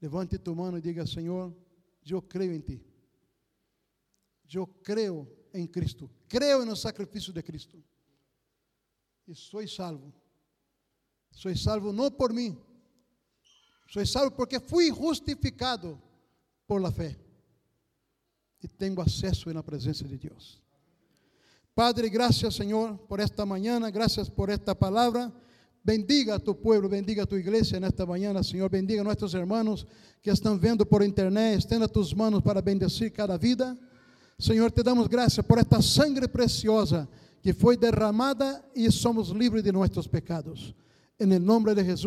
[0.02, 1.54] levante tu mão e diga: Senhor,
[2.10, 2.87] eu creio em ti.
[4.54, 6.10] Eu creio em Cristo.
[6.28, 7.82] Creio no sacrifício de Cristo
[9.28, 10.14] e sou salvo.
[11.32, 12.58] Sou salvo não por mim,
[13.92, 16.02] sou salvo porque fui justificado
[16.66, 17.16] por la fé
[18.64, 20.60] e tenho acesso na presença de Deus.
[21.76, 25.32] Padre, graças Senhor por esta manhã, graças por esta palavra.
[25.84, 28.70] Bendiga a tu pueblo, bendiga a tu igreja nesta manhã, Senhor.
[28.70, 29.86] Bendiga a nossos irmãos
[30.22, 31.60] que estão vendo por internet.
[31.60, 33.78] Estenda tus manos para bendecir cada vida.
[34.40, 37.10] Senhor, te damos graças por esta sangre preciosa
[37.42, 40.76] que foi derramada e somos livres de nossos pecados.
[41.20, 42.06] Em nome de Jesus.